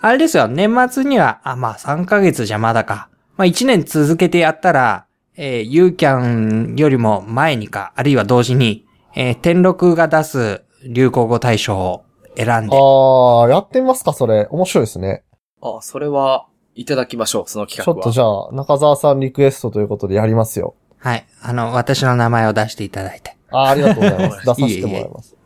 [0.00, 3.08] あれですよ、年末には、あ、まあ3ヶ月じゃまだか。
[3.36, 5.05] まあ1年続けてやったら、
[5.36, 12.04] えー、ユーキャンよりも前にか、あるいは同時に、えー、天禄が出す流行語大賞を
[12.36, 14.46] 選んで、ああ、やってみますか、それ。
[14.50, 15.24] 面白いですね。
[15.60, 17.96] あ、それは、いただきましょう、その企画は。
[17.96, 20.74] ちょっとじゃあ、中澤さんリクエストということでやりますよ。
[20.98, 23.36] はい、あの、私の名前を出していただいて。
[23.50, 24.40] ああ、ありがとうございます。
[24.46, 25.36] 出させてもらいます。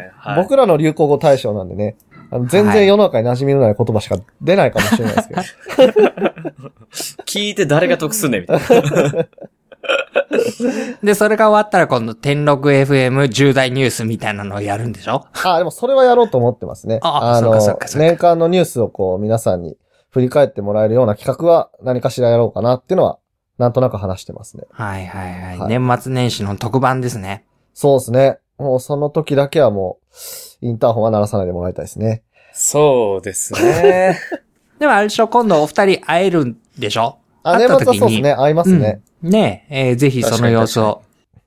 [0.00, 0.12] いな。
[0.16, 1.96] はい、僕らの流行語大賞なんでね、
[2.30, 5.42] あの全然世の中に馴染みのない言葉しか出ないかもしれないですけど。
[7.26, 9.26] 聞いて誰が得すんねん、みたいな。
[11.02, 15.26] で、それが終わったら今度、天禄 FM 重大ニュースみたいなのをやるんでしょ？
[15.44, 16.98] あ、でもそれはやろうと思ってますね。
[17.02, 19.76] あのそっかそっかそっか年間のニュースをこう皆さんに
[20.10, 23.18] 振り返ってもらえるような企画は何かしらやろうかなっていうのは、
[23.58, 24.64] なんとなく話してますね。
[24.72, 25.58] はいはいはい。
[25.58, 27.44] はい年末年始の特番ですね。
[27.72, 28.38] そうですね。
[28.58, 30.06] もうその時だけはもう、
[30.60, 32.22] インターホンは鳴らさないでもらいたいですね。
[32.52, 34.18] そうですね。
[34.78, 37.16] でもあれでしょ今度お二人会えるんでしょ？
[37.42, 37.98] あ、会年った時に？
[37.98, 38.32] 末はそうですね。
[38.32, 39.00] 合いますね。
[39.22, 41.02] うんねえ、えーぜひその様子を。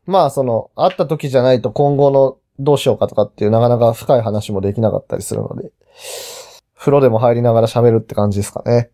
[0.06, 5.72] まあその、会った時じゃないと今後のどうしようかとかっていうなかなか深い話もできなかったりするので、
[6.76, 8.90] 風呂でも入りながら喋るって感じですかね。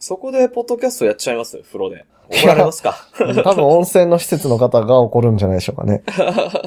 [0.00, 1.58] そこで、ポッドキャストやっちゃいます？
[1.58, 2.06] 風呂で。
[2.28, 2.96] 怒られますか
[3.44, 6.02] 多分温泉の施設の方が怒るんじゃないでしょうかね。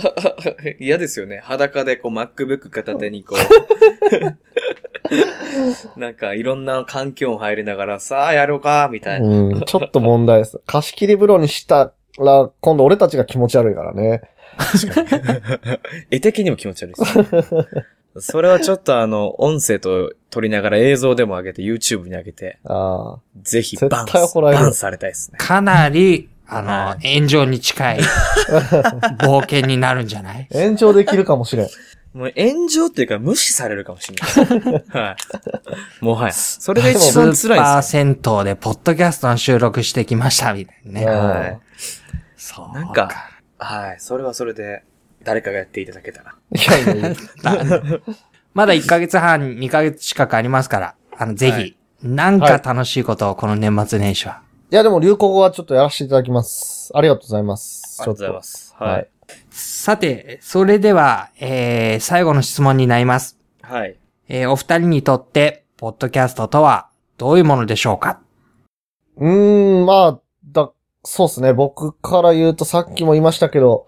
[0.79, 1.39] 嫌ですよね。
[1.43, 3.39] 裸でこう MacBook 片手にこう。
[5.99, 9.27] なんかいろんな環境に入りながら、さあやろうか、みたいな。
[9.27, 10.59] うん、ちょっと問題です。
[10.65, 14.21] 貸し切り風呂にしたら、今度俺たちが気持ち悪いからね。
[16.11, 17.65] 絵的にも気持ち悪いです、ね。
[18.19, 23.19] それはちょっとあの、音声と撮りながら映像でも上げて YouTube に上げて、ああ。
[23.41, 25.37] ぜひ絶バンス、対怒られるバンされたいですね。
[25.37, 27.99] かなり、あの、は炎上に近い
[29.19, 30.47] 冒険になるんじゃない？
[30.51, 31.67] 炎上できるかもしれん。
[32.13, 34.83] もう炎上っていうか無視されるかもしれない。
[34.89, 35.15] は
[36.01, 36.03] い。
[36.03, 36.33] もはや。
[36.33, 38.01] それが一番スーパー辛いですよ。
[38.03, 38.07] 銭
[38.39, 41.05] 湯でポッドキャストの収録してきました、みたいなね。
[41.05, 41.59] はい。
[42.37, 43.09] そうなんか、
[43.59, 43.95] はい。
[43.99, 44.83] それはそれで、
[45.23, 46.33] 誰かがやっていただけたら。
[46.53, 47.15] いやいやいや。
[48.57, 54.41] まだ1ヶ月半、 2ヶ月近くありますから、あの、ぜひ、はいなんか楽しいことをこの年末年始は。
[54.71, 56.91] いやでも流行語はちょっとやらせていただきます。
[56.93, 57.97] ありがとうございます。
[57.99, 58.75] ありがとうございます。
[58.77, 59.34] ははいい。
[59.49, 63.35] さて、それでは、えー、最後の質問になります。
[63.63, 63.97] はい。
[64.29, 68.19] えー、お二人にとって、ポッドキャストとは、どういうものでしょうか？
[69.17, 70.19] うーん、まあ、
[70.51, 70.71] だ、
[71.03, 71.51] そうですね。
[71.53, 73.88] 僕から言うとさっきも言いましたけど、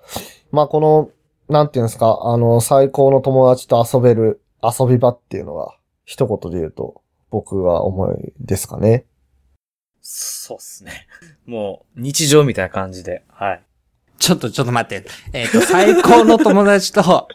[0.51, 1.09] まあこの、
[1.47, 5.75] なんていうんですか、あの、最高の友達と遊べる遊び場っていうのが、
[6.05, 9.05] 一言で言うと、僕は思いですかね。
[10.01, 11.07] そうっすね。
[11.45, 13.23] もう、日常みたいな感じで。
[13.29, 13.63] はい。
[14.17, 15.07] ちょっと、ちょっと待って。
[15.33, 17.27] えっ、と、最高の友達と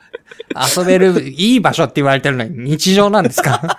[0.76, 3.62] 遊べるいい場所って言われてるのに日常なんですか？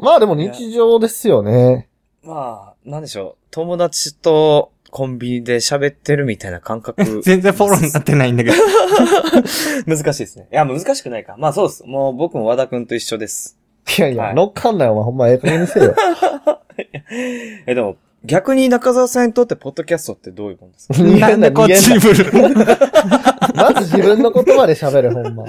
[0.00, 1.88] まあでも日常ですよね。
[2.22, 3.44] まあ、なんでしょう。
[3.50, 7.02] 友達とコンビニで喋ってるみたいな感覚。
[7.22, 8.56] 全然フォローになってないんだけど。
[9.86, 10.48] 難しいですね。
[10.52, 11.36] いや、難しくないか。
[11.38, 11.84] まあそうです。
[11.86, 13.56] もう僕も和田くんと一緒です。
[13.98, 15.94] いやいや、はい乗っかんないお前ほんまええ加減にせよ。
[17.66, 21.02] え、でも、逆に中澤さんにとってポッドキャストってどういうもんですか？
[21.02, 22.30] なんでこっちに振る
[23.54, 25.44] まず自分の言葉で喋る、ほんま。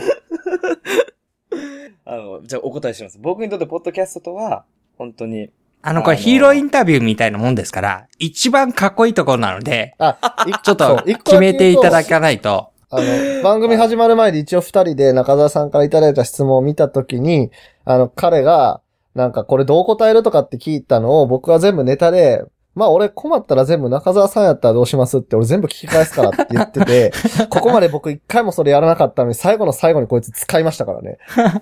[2.06, 3.20] あの、じゃあお答えします。
[3.22, 4.64] 僕にとってポッドキャストとは、
[4.98, 5.50] 本当に、
[5.84, 9.96] あの、これヒーローインタビューみたいなもんですから、一番かっこいいところなので、
[10.64, 12.70] ちょっと決めていただけかないと。
[12.92, 17.50] あの、番組始まる前で一応二人で中澤さんからいただいた質問を見たときに、
[17.86, 18.82] あの、彼が、
[19.16, 22.44] なんかこれどう答えるとかって聞いたのを僕は全部ネタで、
[22.76, 27.12] まあ俺困ったら全部中澤さんやったらどうしますって俺全部聞き返すからって言ってて、
[27.50, 31.18] ここまで僕一回もそれやらなかったのに最後の最後にこいつ使いましたからね。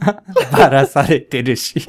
[0.52, 1.88] ばらされてるし。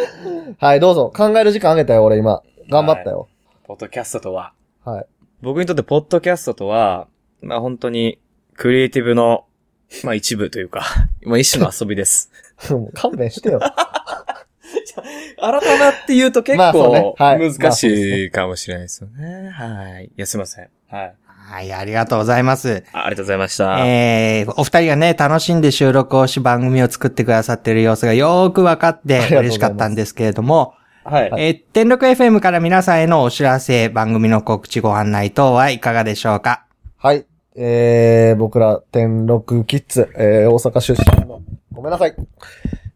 [0.58, 1.12] はい、どうぞ。
[1.14, 2.42] 考える時間あげたよ、俺今。
[2.68, 3.28] 頑張ったよ。
[3.64, 4.52] ポッドキャストとは、
[4.84, 5.06] はい。
[5.40, 7.08] 僕にとってポッドキャストとは、
[7.40, 8.18] まあ本当に、
[8.54, 9.44] クリエイティブの、
[10.04, 10.84] まあ一部というか、
[11.24, 12.30] まあ一種の遊びです。
[12.70, 13.60] もう勘弁してよ。
[15.40, 19.48] 改まって言うと結まあそうね構はい難しいかもしれないですよね。
[19.50, 20.04] はい。
[20.06, 20.68] いや、すいません。
[20.88, 21.14] はい。
[21.44, 22.84] はい、ありがとうございます。
[22.92, 23.86] あありがとうございました。
[23.86, 30.74] えー、お二人がね、楽しんで収録をし番組を作ってくださっている様子がよーく分かって嬉しかったんですけれども、
[31.04, 31.32] はい。
[31.36, 36.64] えー、天禄 FM から皆さんへのお知らせ、番組の告知ご案内等はいかがでしょうか？
[36.96, 37.26] はい。
[37.56, 41.42] えー、僕ら、天禄キッズ、えー、大阪出身の、
[41.72, 42.14] ごめんなさい。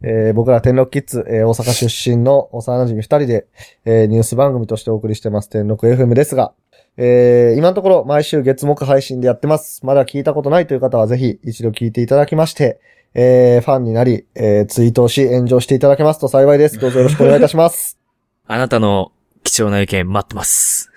[0.02, 3.46] えー、僕ら天禄キッズ、えー、大阪出身の幼馴染二人で、
[3.84, 6.52] えー、ニュース番組としてお送りしてます、天禄 FM ですが、
[6.98, 9.84] えー、今のところ毎週月木配信でやってます。
[9.84, 12.80] まだ聞いたことないという方はぜひ一度聞いていただきまして、
[13.14, 16.78] えー、ファンになり、えー、ツイートをし、炎上していただけますと幸いです。
[16.78, 17.98] どうぞよろしくお願いいたします。
[18.46, 19.12] あなたの
[19.42, 20.90] 貴重な意見待ってます。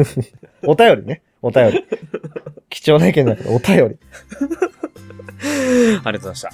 [0.64, 1.22] お便りね。
[1.42, 1.84] お便り。
[2.70, 3.98] 貴重な意見じゃなくて、お便り。
[5.42, 6.50] ありがとうございました。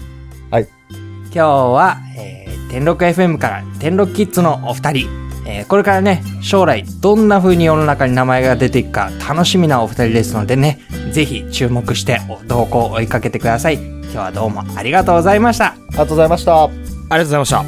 [1.32, 10.80] 今日は、えー、天禄 FM から天禄キッズのお二人、えーこれからね、将来どんな風に世の中に名前が出ていくか楽しみなお二人ですのでね、
[11.12, 13.74] ぜひ注目してお投稿を追いかけてください。
[13.74, 15.66] 今日はどうもありがとうございました。
[15.66, 16.64] ありがとうございました。
[16.64, 17.64] ありがとうございました。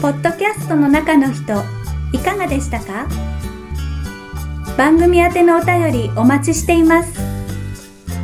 [0.00, 1.62] ポッドキャストの中の人、
[2.12, 3.08] いかがでしたか？
[4.76, 7.18] 番組宛てのお便りお待ちしています。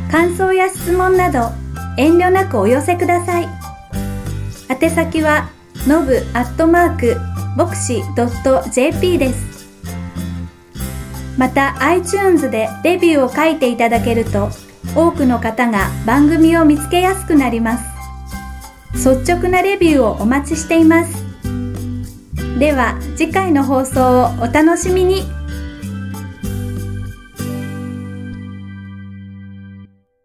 [0.09, 1.51] 感想や質問など、
[1.97, 3.49] 遠慮なくお寄せください。
[4.69, 5.49] 宛先は、
[5.87, 7.17] のぶアットマーク、
[7.57, 8.01] ボクシ
[8.73, 9.67] .jp です。
[11.37, 14.49] また、iTunes でレビューを書いていただけると、
[14.95, 17.95] 多くの方が番組を見つけやすくなります。
[18.93, 21.23] 率直なレビューをお待ちしています。
[22.57, 25.23] では次回の放送をお楽しみに